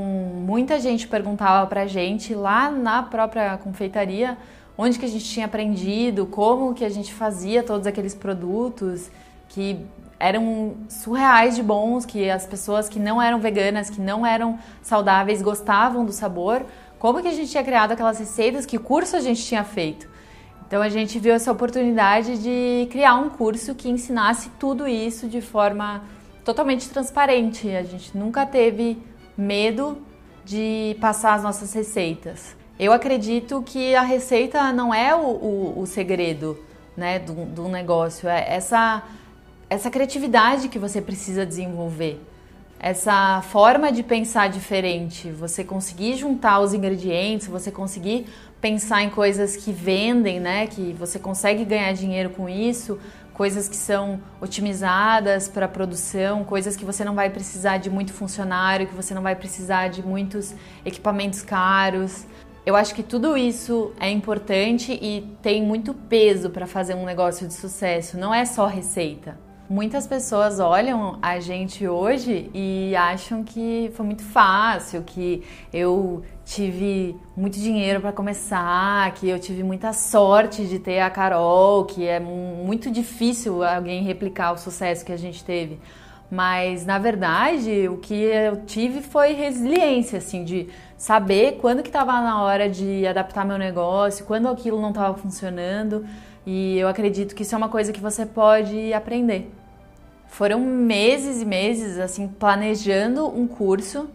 muita 0.46 0.80
gente 0.80 1.08
perguntava 1.08 1.66
para 1.68 1.82
a 1.82 1.88
gente 1.88 2.36
lá 2.36 2.70
na 2.70 3.02
própria 3.02 3.58
confeitaria 3.58 4.38
onde 4.78 4.98
que 4.98 5.06
a 5.06 5.10
gente 5.10 5.26
tinha 5.26 5.46
aprendido, 5.46 6.26
como 6.26 6.74
que 6.74 6.84
a 6.84 6.90
gente 6.90 7.14
fazia 7.14 7.64
todos 7.64 7.86
aqueles 7.86 8.16
produtos 8.16 9.10
que 9.50 9.86
eram 10.20 10.76
surreais 10.90 11.56
de 11.56 11.62
bons, 11.62 12.06
que 12.06 12.30
as 12.30 12.46
pessoas 12.46 12.88
que 12.88 13.00
não 13.00 13.22
eram 13.22 13.40
veganas, 13.40 13.90
que 13.90 14.02
não 14.02 14.26
eram 14.26 14.58
saudáveis, 14.82 15.42
gostavam 15.42 16.06
do 16.06 16.12
sabor. 16.12 16.66
Como 16.98 17.22
que 17.22 17.28
a 17.28 17.34
gente 17.34 17.52
tinha 17.52 17.64
criado 17.64 17.92
aquelas 17.92 18.18
receitas, 18.18 18.66
que 18.66 18.80
curso 18.80 19.16
a 19.16 19.20
gente 19.20 19.44
tinha 19.44 19.64
feito. 19.64 20.08
Então 20.74 20.82
a 20.82 20.90
gente 20.90 21.20
viu 21.20 21.36
essa 21.36 21.52
oportunidade 21.52 22.42
de 22.42 22.88
criar 22.90 23.14
um 23.14 23.30
curso 23.30 23.76
que 23.76 23.88
ensinasse 23.88 24.50
tudo 24.60 24.88
isso 24.88 25.28
de 25.28 25.40
forma 25.40 26.02
totalmente 26.44 26.90
transparente. 26.90 27.70
A 27.70 27.84
gente 27.84 28.18
nunca 28.18 28.44
teve 28.44 28.98
medo 29.38 30.00
de 30.44 30.98
passar 31.00 31.36
as 31.36 31.44
nossas 31.44 31.72
receitas. 31.74 32.56
Eu 32.80 32.92
acredito 32.92 33.62
que 33.62 33.94
a 33.94 34.02
receita 34.02 34.74
não 34.74 34.92
é 34.92 35.16
o, 35.16 35.20
o, 35.20 35.82
o 35.82 35.86
segredo 35.86 36.58
né, 36.98 37.20
do, 37.20 37.46
do 37.46 37.70
negócio, 37.70 38.28
é 38.28 38.44
essa, 38.56 39.04
essa 39.70 39.92
criatividade 39.92 40.70
que 40.70 40.80
você 40.80 41.00
precisa 41.00 41.46
desenvolver 41.46 42.20
essa 42.84 43.42
forma 43.44 43.94
de 43.94 44.04
pensar 44.04 44.50
diferente, 44.50 45.32
você 45.32 45.64
conseguir 45.64 46.18
juntar 46.18 46.60
os 46.60 46.74
ingredientes, 46.74 47.48
você 47.48 47.72
conseguir 47.72 48.26
pensar 48.60 49.02
em 49.02 49.10
coisas 49.10 49.56
que 49.56 49.72
vendem, 49.72 50.38
né, 50.38 50.68
que 50.68 50.92
você 51.00 51.18
consegue 51.18 51.64
ganhar 51.64 51.94
dinheiro 51.94 52.32
com 52.32 52.50
isso, 52.50 53.00
coisas 53.34 53.70
que 53.70 53.78
são 53.78 54.20
otimizadas 54.42 55.48
para 55.48 55.66
produção, 55.66 56.44
coisas 56.44 56.76
que 56.76 56.84
você 56.84 57.06
não 57.06 57.16
vai 57.16 57.30
precisar 57.30 57.78
de 57.78 57.90
muito 57.90 58.12
funcionário, 58.12 58.86
que 58.86 58.94
você 58.94 59.14
não 59.14 59.22
vai 59.22 59.38
precisar 59.38 59.88
de 59.88 60.04
muitos 60.06 60.54
equipamentos 60.84 61.42
caros. 61.42 62.26
Eu 62.66 62.76
acho 62.76 62.94
que 62.94 63.02
tudo 63.02 63.38
isso 63.38 63.94
é 63.98 64.10
importante 64.10 64.92
e 64.92 65.22
tem 65.42 65.64
muito 65.64 65.94
peso 65.94 66.50
para 66.50 66.68
fazer 66.68 66.96
um 66.96 67.06
negócio 67.06 67.48
de 67.48 67.54
sucesso, 67.54 68.18
não 68.18 68.34
é 68.34 68.44
só 68.44 68.66
receita. 68.68 69.53
Muitas 69.74 70.06
pessoas 70.06 70.60
olham 70.60 71.18
a 71.20 71.40
gente 71.40 71.88
hoje 71.88 72.48
e 72.54 72.96
acham 72.96 73.44
que 73.44 73.92
foi 73.96 74.06
muito 74.06 74.22
fácil, 74.22 75.02
que 75.02 75.42
eu 75.74 76.22
tive 76.46 77.18
muito 77.36 77.58
dinheiro 77.58 78.00
para 78.00 78.12
começar, 78.12 79.12
que 79.16 79.28
eu 79.28 79.40
tive 79.40 79.64
muita 79.64 79.92
sorte 79.92 80.68
de 80.68 80.78
ter 80.78 81.00
a 81.00 81.10
Carol, 81.10 81.86
que 81.86 82.06
é 82.06 82.20
muito 82.20 82.92
difícil 82.92 83.64
alguém 83.64 84.04
replicar 84.04 84.52
o 84.52 84.60
sucesso 84.60 85.04
que 85.04 85.12
a 85.12 85.18
gente 85.18 85.44
teve. 85.44 85.80
Mas 86.30 86.86
na 86.86 87.00
verdade, 87.00 87.90
o 87.90 87.98
que 87.98 88.14
eu 88.14 88.58
tive 88.68 89.02
foi 89.02 89.34
resiliência, 89.34 90.20
assim, 90.20 90.44
de 90.44 90.70
saber 90.96 91.54
quando 91.54 91.82
que 91.82 91.90
estava 91.90 92.12
na 92.22 92.44
hora 92.44 92.70
de 92.70 93.08
adaptar 93.08 93.44
meu 93.44 93.58
negócio, 93.58 94.24
quando 94.28 94.48
aquilo 94.48 94.80
não 94.80 94.90
estava 94.90 95.18
funcionando. 95.18 96.06
E 96.46 96.78
eu 96.78 96.88
acredito 96.88 97.34
que 97.34 97.42
isso 97.42 97.56
é 97.56 97.58
uma 97.58 97.70
coisa 97.70 97.92
que 97.92 98.00
você 98.00 98.24
pode 98.24 98.94
aprender. 98.94 99.63
Foram 100.34 100.62
meses 100.62 101.44
e 101.44 101.46
meses 101.46 102.00
assim 102.00 102.28
planejando 102.28 103.28
um 103.28 103.48
curso 103.48 104.10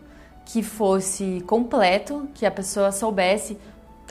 que 0.45 0.65
fosse 0.65 1.45
completo, 1.47 2.29
que 2.35 2.45
a 2.45 2.51
pessoa 2.51 2.91
soubesse 2.91 3.57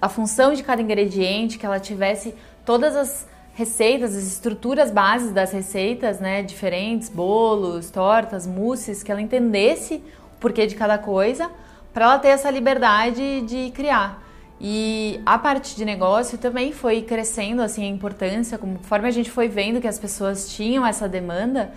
a 0.01 0.07
função 0.07 0.53
de 0.53 0.63
cada 0.63 0.81
ingrediente, 0.81 1.57
que 1.57 1.65
ela 1.65 1.81
tivesse 1.81 2.33
todas 2.65 2.95
as 2.95 3.27
receitas, 3.53 4.15
as 4.15 4.23
estruturas 4.23 4.89
bases 4.89 5.33
das 5.33 5.51
receitas, 5.51 6.21
né, 6.21 6.41
diferentes, 6.41 7.09
bolos, 7.09 7.89
tortas, 7.89 8.47
mousses, 8.47 9.03
que 9.03 9.11
ela 9.11 9.21
entendesse 9.21 9.95
o 9.95 10.39
porquê 10.39 10.65
de 10.65 10.75
cada 10.75 10.97
coisa, 10.97 11.51
para 11.93 12.05
ela 12.05 12.19
ter 12.19 12.29
essa 12.29 12.49
liberdade 12.49 13.41
de 13.41 13.69
criar. 13.71 14.23
E 14.61 15.19
a 15.25 15.37
parte 15.37 15.75
de 15.75 15.83
negócio 15.83 16.37
também 16.37 16.71
foi 16.71 17.01
crescendo 17.01 17.61
assim 17.61 17.83
a 17.83 17.89
importância, 17.89 18.57
conforme 18.57 19.09
a 19.09 19.11
gente 19.11 19.29
foi 19.29 19.49
vendo 19.49 19.81
que 19.81 19.87
as 19.89 19.99
pessoas 19.99 20.49
tinham 20.55 20.87
essa 20.87 21.09
demanda, 21.09 21.73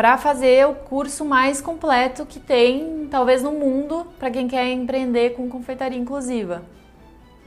para 0.00 0.16
fazer 0.16 0.66
o 0.66 0.74
curso 0.74 1.26
mais 1.26 1.60
completo 1.60 2.24
que 2.24 2.40
tem, 2.40 3.06
talvez 3.10 3.42
no 3.42 3.52
mundo, 3.52 4.06
para 4.18 4.30
quem 4.30 4.48
quer 4.48 4.72
empreender 4.72 5.34
com 5.34 5.46
confeitaria 5.46 5.98
inclusiva 5.98 6.62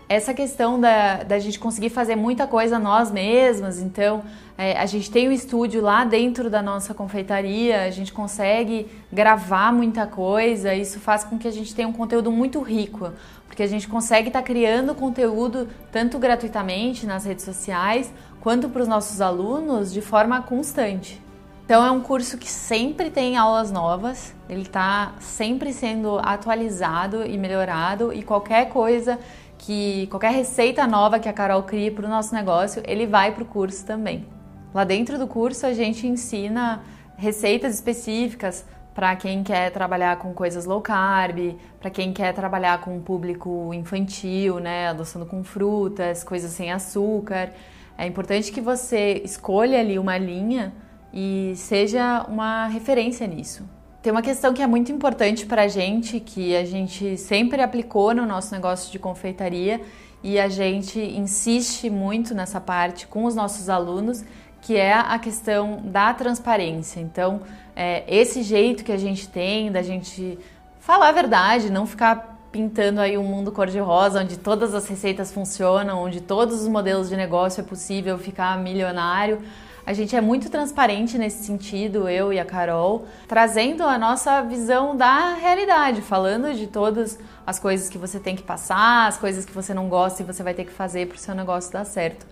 essa 0.07 0.35
questão 0.35 0.79
da, 0.79 1.23
da 1.23 1.39
gente 1.39 1.57
conseguir 1.57 1.89
fazer 1.89 2.15
muita 2.15 2.45
coisa 2.45 2.77
nós 2.77 3.09
mesmas, 3.09 3.79
então 3.79 4.21
é, 4.55 4.77
a 4.77 4.85
gente 4.85 5.09
tem 5.09 5.27
um 5.27 5.31
estúdio 5.31 5.81
lá 5.81 6.03
dentro 6.05 6.47
da 6.47 6.61
nossa 6.61 6.93
confeitaria, 6.93 7.81
a 7.81 7.89
gente 7.89 8.13
consegue 8.13 8.85
gravar 9.11 9.73
muita 9.73 10.05
coisa, 10.05 10.75
isso 10.75 10.99
faz 10.99 11.23
com 11.23 11.39
que 11.39 11.47
a 11.47 11.51
gente 11.51 11.73
tenha 11.73 11.87
um 11.87 11.93
conteúdo 11.93 12.31
muito 12.31 12.61
rico, 12.61 13.11
porque 13.47 13.63
a 13.63 13.67
gente 13.67 13.87
consegue 13.87 14.27
estar 14.27 14.41
tá 14.41 14.45
criando 14.45 14.93
conteúdo 14.93 15.67
tanto 15.91 16.19
gratuitamente 16.19 17.07
nas 17.07 17.25
redes 17.25 17.45
sociais, 17.45 18.13
quanto 18.39 18.69
para 18.69 18.83
os 18.83 18.87
nossos 18.87 19.21
alunos 19.21 19.91
de 19.91 20.01
forma 20.01 20.39
constante. 20.43 21.22
Então 21.65 21.85
é 21.85 21.89
um 21.89 22.01
curso 22.01 22.37
que 22.37 22.49
sempre 22.49 23.09
tem 23.09 23.37
aulas 23.37 23.71
novas, 23.71 24.35
ele 24.49 24.63
está 24.63 25.13
sempre 25.19 25.71
sendo 25.71 26.19
atualizado 26.19 27.25
e 27.25 27.37
melhorado 27.37 28.11
e 28.11 28.21
qualquer 28.21 28.67
coisa 28.67 29.17
que 29.57 30.07
qualquer 30.07 30.33
receita 30.33 30.85
nova 30.85 31.19
que 31.19 31.29
a 31.29 31.31
Carol 31.31 31.63
crie 31.63 31.89
para 31.89 32.05
o 32.05 32.09
nosso 32.09 32.35
negócio, 32.35 32.83
ele 32.85 33.07
vai 33.07 33.31
para 33.33 33.43
o 33.43 33.45
curso 33.45 33.85
também. 33.85 34.27
Lá 34.73 34.83
dentro 34.83 35.17
do 35.17 35.25
curso 35.25 35.65
a 35.65 35.73
gente 35.73 36.05
ensina 36.05 36.83
receitas 37.15 37.75
específicas 37.75 38.65
para 38.93 39.15
quem 39.15 39.41
quer 39.41 39.71
trabalhar 39.71 40.17
com 40.17 40.33
coisas 40.33 40.65
low 40.65 40.81
carb, 40.81 41.57
para 41.79 41.89
quem 41.89 42.11
quer 42.11 42.33
trabalhar 42.33 42.81
com 42.81 42.93
um 42.97 43.01
público 43.01 43.73
infantil, 43.73 44.59
né, 44.59 44.89
adoçando 44.89 45.25
com 45.25 45.41
frutas, 45.45 46.25
coisas 46.25 46.51
sem 46.51 46.73
açúcar. 46.73 47.51
É 47.97 48.05
importante 48.05 48.51
que 48.51 48.59
você 48.59 49.21
escolha 49.23 49.79
ali 49.79 49.97
uma 49.97 50.17
linha 50.17 50.73
e 51.13 51.53
seja 51.55 52.25
uma 52.27 52.67
referência 52.67 53.27
nisso. 53.27 53.63
Tem 54.01 54.11
uma 54.11 54.21
questão 54.21 54.53
que 54.53 54.61
é 54.61 54.67
muito 54.67 54.91
importante 54.91 55.45
para 55.45 55.61
a 55.61 55.67
gente, 55.67 56.19
que 56.19 56.55
a 56.55 56.65
gente 56.65 57.17
sempre 57.17 57.61
aplicou 57.61 58.13
no 58.13 58.25
nosso 58.25 58.53
negócio 58.53 58.91
de 58.91 58.99
confeitaria 58.99 59.79
e 60.21 60.39
a 60.39 60.49
gente 60.49 60.99
insiste 60.99 61.89
muito 61.89 62.33
nessa 62.33 62.59
parte 62.59 63.07
com 63.07 63.25
os 63.25 63.35
nossos 63.35 63.69
alunos, 63.69 64.23
que 64.61 64.75
é 64.75 64.93
a 64.93 65.19
questão 65.19 65.81
da 65.85 66.13
transparência. 66.13 66.99
Então, 66.99 67.41
é, 67.75 68.03
esse 68.07 68.41
jeito 68.41 68.83
que 68.83 68.91
a 68.91 68.97
gente 68.97 69.27
tem 69.27 69.71
da 69.71 69.81
gente 69.81 70.37
falar 70.79 71.09
a 71.09 71.11
verdade, 71.13 71.71
não 71.71 71.85
ficar 71.85 72.33
pintando 72.51 73.01
aí 73.01 73.17
um 73.17 73.23
mundo 73.23 73.51
cor-de-rosa, 73.51 74.21
onde 74.21 74.37
todas 74.37 74.75
as 74.75 74.87
receitas 74.87 75.31
funcionam, 75.31 76.03
onde 76.03 76.21
todos 76.21 76.61
os 76.61 76.67
modelos 76.67 77.09
de 77.09 77.15
negócio 77.15 77.61
é 77.61 77.63
possível 77.63 78.17
ficar 78.17 78.57
milionário. 78.57 79.41
A 79.85 79.91
gente 79.91 80.15
é 80.15 80.21
muito 80.21 80.49
transparente 80.49 81.17
nesse 81.17 81.43
sentido, 81.43 82.07
eu 82.07 82.31
e 82.31 82.39
a 82.39 82.45
Carol, 82.45 83.05
trazendo 83.27 83.83
a 83.83 83.97
nossa 83.97 84.41
visão 84.41 84.95
da 84.95 85.33
realidade, 85.33 86.01
falando 86.01 86.53
de 86.53 86.67
todas 86.67 87.19
as 87.45 87.59
coisas 87.59 87.89
que 87.89 87.97
você 87.97 88.17
tem 88.17 88.33
que 88.33 88.43
passar, 88.43 89.07
as 89.07 89.17
coisas 89.17 89.43
que 89.43 89.51
você 89.51 89.73
não 89.73 89.89
gosta 89.89 90.23
e 90.23 90.25
você 90.25 90.41
vai 90.41 90.53
ter 90.53 90.63
que 90.63 90.71
fazer 90.71 91.07
para 91.07 91.15
o 91.15 91.19
seu 91.19 91.35
negócio 91.35 91.73
dar 91.73 91.83
certo. 91.83 92.25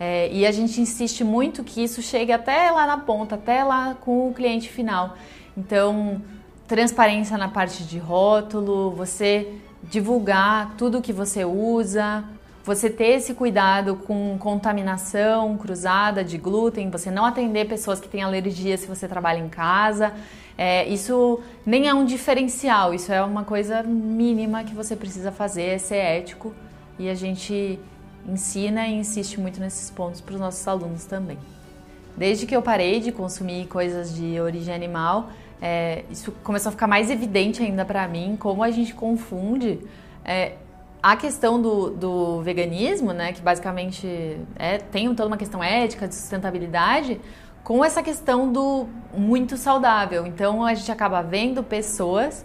É, 0.00 0.28
e 0.32 0.44
a 0.44 0.50
gente 0.50 0.80
insiste 0.80 1.22
muito 1.22 1.62
que 1.62 1.82
isso 1.82 2.02
chegue 2.02 2.32
até 2.32 2.72
lá 2.72 2.84
na 2.88 2.98
ponta, 2.98 3.36
até 3.36 3.62
lá 3.62 3.96
com 4.00 4.28
o 4.28 4.34
cliente 4.34 4.68
final. 4.68 5.16
Então, 5.56 6.20
transparência 6.66 7.38
na 7.38 7.48
parte 7.48 7.84
de 7.84 7.98
rótulo, 7.98 8.90
você 8.90 9.54
divulgar 9.84 10.74
tudo 10.76 11.00
que 11.00 11.12
você 11.12 11.44
usa, 11.44 12.24
você 12.66 12.90
ter 12.90 13.12
esse 13.12 13.32
cuidado 13.32 13.94
com 13.94 14.36
contaminação 14.40 15.56
cruzada 15.56 16.24
de 16.24 16.36
glúten, 16.36 16.90
você 16.90 17.12
não 17.12 17.24
atender 17.24 17.68
pessoas 17.68 18.00
que 18.00 18.08
têm 18.08 18.24
alergia 18.24 18.76
se 18.76 18.88
você 18.88 19.06
trabalha 19.06 19.38
em 19.38 19.48
casa. 19.48 20.12
É, 20.58 20.84
isso 20.88 21.40
nem 21.64 21.86
é 21.86 21.94
um 21.94 22.04
diferencial, 22.04 22.92
isso 22.92 23.12
é 23.12 23.22
uma 23.22 23.44
coisa 23.44 23.84
mínima 23.84 24.64
que 24.64 24.74
você 24.74 24.96
precisa 24.96 25.30
fazer, 25.30 25.74
é 25.74 25.78
ser 25.78 25.96
ético 25.98 26.52
e 26.98 27.08
a 27.08 27.14
gente 27.14 27.78
ensina 28.28 28.88
e 28.88 28.94
insiste 28.94 29.38
muito 29.38 29.60
nesses 29.60 29.88
pontos 29.88 30.20
para 30.20 30.34
os 30.34 30.40
nossos 30.40 30.66
alunos 30.66 31.04
também. 31.04 31.38
Desde 32.16 32.46
que 32.46 32.56
eu 32.56 32.62
parei 32.62 32.98
de 32.98 33.12
consumir 33.12 33.68
coisas 33.68 34.12
de 34.12 34.40
origem 34.40 34.74
animal, 34.74 35.30
é, 35.62 36.02
isso 36.10 36.32
começou 36.42 36.70
a 36.70 36.72
ficar 36.72 36.88
mais 36.88 37.10
evidente 37.10 37.62
ainda 37.62 37.84
para 37.84 38.08
mim 38.08 38.36
como 38.36 38.64
a 38.64 38.72
gente 38.72 38.92
confunde 38.92 39.78
é, 40.24 40.54
a 41.06 41.14
questão 41.14 41.62
do, 41.62 41.90
do 41.90 42.42
veganismo, 42.42 43.12
né, 43.12 43.32
que 43.32 43.40
basicamente 43.40 44.40
é, 44.56 44.78
tem 44.78 45.06
toda 45.14 45.28
uma 45.28 45.36
questão 45.36 45.62
ética, 45.62 46.08
de 46.08 46.16
sustentabilidade, 46.16 47.20
com 47.62 47.84
essa 47.84 48.02
questão 48.02 48.50
do 48.50 48.88
muito 49.16 49.56
saudável. 49.56 50.26
Então 50.26 50.64
a 50.64 50.74
gente 50.74 50.90
acaba 50.90 51.22
vendo 51.22 51.62
pessoas 51.62 52.44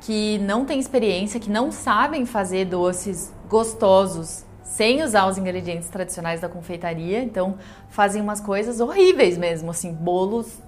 que 0.00 0.38
não 0.38 0.64
têm 0.64 0.80
experiência, 0.80 1.38
que 1.38 1.50
não 1.50 1.70
sabem 1.70 2.24
fazer 2.24 2.64
doces 2.64 3.30
gostosos 3.46 4.42
sem 4.62 5.02
usar 5.02 5.26
os 5.26 5.36
ingredientes 5.36 5.90
tradicionais 5.90 6.40
da 6.40 6.48
confeitaria, 6.48 7.22
então 7.22 7.56
fazem 7.90 8.22
umas 8.22 8.40
coisas 8.40 8.80
horríveis 8.80 9.36
mesmo, 9.36 9.70
assim, 9.70 9.92
bolos 9.92 10.58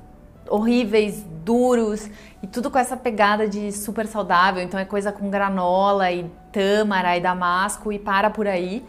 horríveis, 0.51 1.25
duros 1.45 2.11
e 2.43 2.47
tudo 2.47 2.71
com 2.71 2.79
essa 2.79 2.97
pegada 2.97 3.49
de 3.49 3.73
super 3.73 4.07
saudável. 4.07 4.63
Então 4.63 4.79
é 4.79 4.85
coisa 4.85 5.13
com 5.13 5.31
granola 5.31 6.11
e 6.11 6.31
tâmara 6.53 7.17
e 7.17 7.21
damasco 7.21 7.93
e 7.93 7.99
para 7.99 8.29
por 8.29 8.47
aí. 8.47 8.85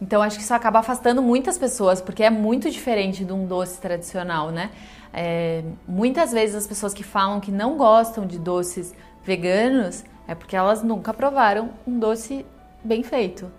Então 0.00 0.22
acho 0.22 0.36
que 0.36 0.42
isso 0.42 0.54
acaba 0.54 0.80
afastando 0.80 1.22
muitas 1.22 1.56
pessoas 1.56 2.00
porque 2.00 2.22
é 2.22 2.30
muito 2.30 2.70
diferente 2.70 3.24
de 3.24 3.32
um 3.32 3.46
doce 3.46 3.80
tradicional, 3.80 4.50
né? 4.50 4.70
É, 5.12 5.64
muitas 5.88 6.32
vezes 6.32 6.54
as 6.54 6.66
pessoas 6.66 6.92
que 6.92 7.02
falam 7.02 7.40
que 7.40 7.50
não 7.50 7.76
gostam 7.78 8.26
de 8.26 8.38
doces 8.38 8.94
veganos 9.24 10.04
é 10.28 10.34
porque 10.34 10.54
elas 10.54 10.82
nunca 10.82 11.14
provaram 11.14 11.70
um 11.86 11.98
doce 11.98 12.44
bem 12.84 13.02
feito. 13.02 13.50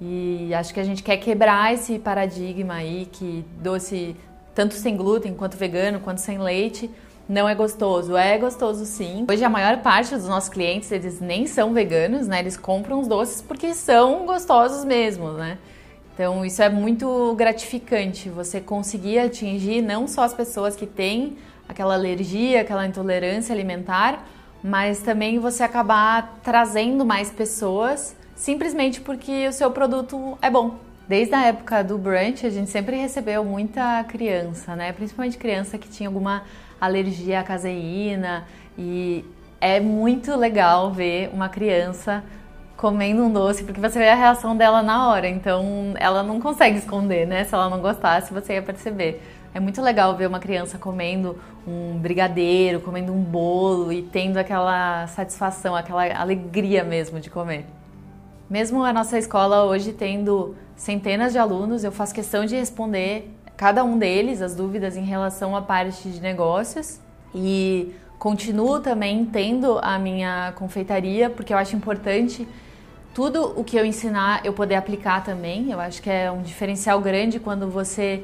E 0.00 0.52
acho 0.52 0.74
que 0.74 0.80
a 0.80 0.84
gente 0.84 1.02
quer 1.02 1.16
quebrar 1.16 1.72
esse 1.72 1.98
paradigma 1.98 2.74
aí 2.74 3.06
que 3.06 3.44
doce 3.62 4.16
tanto 4.56 4.72
sem 4.72 4.96
glúten, 4.96 5.34
quanto 5.34 5.54
vegano, 5.54 6.00
quanto 6.00 6.18
sem 6.18 6.38
leite, 6.38 6.90
não 7.28 7.46
é 7.46 7.54
gostoso. 7.54 8.16
É 8.16 8.38
gostoso 8.38 8.86
sim. 8.86 9.26
Hoje 9.30 9.44
a 9.44 9.50
maior 9.50 9.82
parte 9.82 10.14
dos 10.14 10.26
nossos 10.26 10.48
clientes, 10.48 10.90
eles 10.90 11.20
nem 11.20 11.46
são 11.46 11.74
veganos, 11.74 12.26
né? 12.26 12.38
Eles 12.38 12.56
compram 12.56 12.98
os 13.00 13.06
doces 13.06 13.42
porque 13.42 13.74
são 13.74 14.24
gostosos 14.24 14.82
mesmo, 14.82 15.30
né? 15.32 15.58
Então 16.14 16.42
isso 16.42 16.62
é 16.62 16.70
muito 16.70 17.34
gratificante, 17.34 18.30
você 18.30 18.58
conseguir 18.58 19.18
atingir 19.18 19.82
não 19.82 20.08
só 20.08 20.22
as 20.22 20.32
pessoas 20.32 20.74
que 20.74 20.86
têm 20.86 21.36
aquela 21.68 21.92
alergia, 21.92 22.62
aquela 22.62 22.86
intolerância 22.86 23.52
alimentar, 23.52 24.26
mas 24.64 25.00
também 25.00 25.38
você 25.38 25.62
acabar 25.64 26.40
trazendo 26.42 27.04
mais 27.04 27.28
pessoas 27.28 28.16
simplesmente 28.34 29.02
porque 29.02 29.46
o 29.48 29.52
seu 29.52 29.70
produto 29.70 30.38
é 30.40 30.48
bom. 30.48 30.85
Desde 31.08 31.34
a 31.34 31.44
época 31.44 31.84
do 31.84 31.96
brunch, 31.96 32.44
a 32.44 32.50
gente 32.50 32.68
sempre 32.68 32.96
recebeu 32.96 33.44
muita 33.44 34.02
criança, 34.04 34.74
né? 34.74 34.92
Principalmente 34.92 35.38
criança 35.38 35.78
que 35.78 35.88
tinha 35.88 36.08
alguma 36.08 36.42
alergia 36.80 37.38
à 37.38 37.44
caseína 37.44 38.44
e 38.76 39.24
é 39.60 39.78
muito 39.78 40.34
legal 40.36 40.92
ver 40.92 41.30
uma 41.32 41.48
criança 41.48 42.24
comendo 42.76 43.22
um 43.22 43.32
doce, 43.32 43.62
porque 43.62 43.80
você 43.80 44.00
vê 44.00 44.08
a 44.08 44.16
reação 44.16 44.56
dela 44.56 44.82
na 44.82 45.08
hora, 45.08 45.28
então 45.28 45.94
ela 45.94 46.24
não 46.24 46.40
consegue 46.40 46.78
esconder, 46.78 47.24
né? 47.24 47.44
Se 47.44 47.54
ela 47.54 47.70
não 47.70 47.80
gostasse, 47.80 48.34
você 48.34 48.54
ia 48.54 48.62
perceber. 48.62 49.22
É 49.54 49.60
muito 49.60 49.80
legal 49.80 50.16
ver 50.16 50.26
uma 50.26 50.40
criança 50.40 50.76
comendo 50.76 51.38
um 51.66 51.96
brigadeiro, 51.98 52.80
comendo 52.80 53.12
um 53.12 53.22
bolo 53.22 53.92
e 53.92 54.02
tendo 54.02 54.38
aquela 54.38 55.06
satisfação, 55.06 55.76
aquela 55.76 56.04
alegria 56.20 56.82
mesmo 56.82 57.20
de 57.20 57.30
comer. 57.30 57.64
Mesmo 58.48 58.84
a 58.84 58.92
nossa 58.92 59.18
escola 59.18 59.64
hoje 59.64 59.92
tendo 59.92 60.54
centenas 60.76 61.32
de 61.32 61.38
alunos, 61.38 61.82
eu 61.82 61.90
faço 61.90 62.14
questão 62.14 62.44
de 62.44 62.54
responder 62.54 63.28
cada 63.56 63.82
um 63.82 63.98
deles 63.98 64.40
as 64.40 64.54
dúvidas 64.54 64.96
em 64.96 65.04
relação 65.04 65.56
à 65.56 65.62
parte 65.62 66.08
de 66.08 66.20
negócios 66.20 67.00
e 67.34 67.92
continuo 68.20 68.78
também 68.78 69.24
tendo 69.24 69.80
a 69.82 69.98
minha 69.98 70.52
confeitaria 70.54 71.28
porque 71.28 71.52
eu 71.52 71.58
acho 71.58 71.74
importante 71.74 72.46
tudo 73.12 73.52
o 73.58 73.64
que 73.64 73.76
eu 73.76 73.84
ensinar 73.84 74.46
eu 74.46 74.52
poder 74.52 74.76
aplicar 74.76 75.24
também. 75.24 75.72
Eu 75.72 75.80
acho 75.80 76.00
que 76.00 76.08
é 76.08 76.30
um 76.30 76.42
diferencial 76.42 77.00
grande 77.00 77.40
quando 77.40 77.68
você 77.68 78.22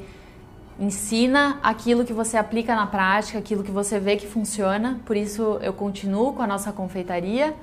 ensina 0.79 1.59
aquilo 1.61 2.05
que 2.05 2.13
você 2.13 2.37
aplica 2.37 2.73
na 2.73 2.87
prática, 2.87 3.39
aquilo 3.39 3.61
que 3.61 3.71
você 3.71 3.99
vê 3.99 4.15
que 4.15 4.27
funciona. 4.27 5.01
Por 5.05 5.17
isso 5.17 5.59
eu 5.61 5.73
continuo 5.73 6.31
com 6.31 6.41
a 6.41 6.47
nossa 6.47 6.71
confeitaria 6.71 7.53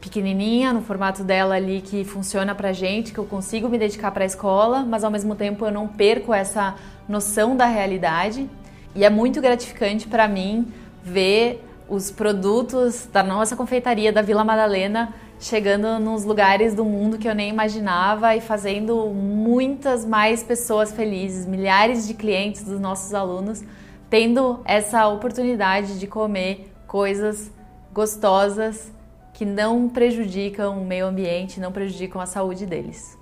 pequenininha, 0.00 0.72
no 0.72 0.80
formato 0.80 1.24
dela 1.24 1.56
ali 1.56 1.80
que 1.80 2.04
funciona 2.04 2.54
pra 2.54 2.72
gente, 2.72 3.12
que 3.12 3.18
eu 3.18 3.24
consigo 3.24 3.68
me 3.68 3.78
dedicar 3.78 4.10
para 4.10 4.24
a 4.24 4.26
escola, 4.26 4.84
mas 4.84 5.04
ao 5.04 5.10
mesmo 5.10 5.34
tempo 5.34 5.64
eu 5.64 5.72
não 5.72 5.88
perco 5.88 6.32
essa 6.32 6.74
noção 7.08 7.56
da 7.56 7.66
realidade. 7.66 8.48
E 8.94 9.04
é 9.04 9.10
muito 9.10 9.40
gratificante 9.40 10.06
para 10.06 10.28
mim 10.28 10.72
ver 11.02 11.64
os 11.88 12.10
produtos 12.10 13.08
da 13.12 13.22
nossa 13.22 13.56
confeitaria 13.56 14.12
da 14.12 14.22
Vila 14.22 14.44
Madalena 14.44 15.14
chegando 15.40 16.00
nos 16.00 16.24
lugares 16.24 16.74
do 16.74 16.84
mundo 16.84 17.16
que 17.16 17.28
eu 17.28 17.34
nem 17.34 17.48
imaginava 17.48 18.34
e 18.34 18.40
fazendo 18.40 19.06
muitas 19.06 20.04
mais 20.04 20.42
pessoas 20.42 20.92
felizes, 20.92 21.46
milhares 21.46 22.08
de 22.08 22.14
clientes 22.14 22.64
dos 22.64 22.80
nossos 22.80 23.14
alunos 23.14 23.62
tendo 24.10 24.60
essa 24.64 25.06
oportunidade 25.08 25.98
de 25.98 26.06
comer 26.06 26.72
coisas 26.86 27.50
gostosas 27.92 28.90
que 29.38 29.44
não 29.44 29.88
prejudicam 29.88 30.82
o 30.82 30.84
meio 30.84 31.06
ambiente, 31.06 31.60
não 31.60 31.70
prejudicam 31.70 32.20
a 32.20 32.26
saúde 32.26 32.66
deles. 32.66 33.17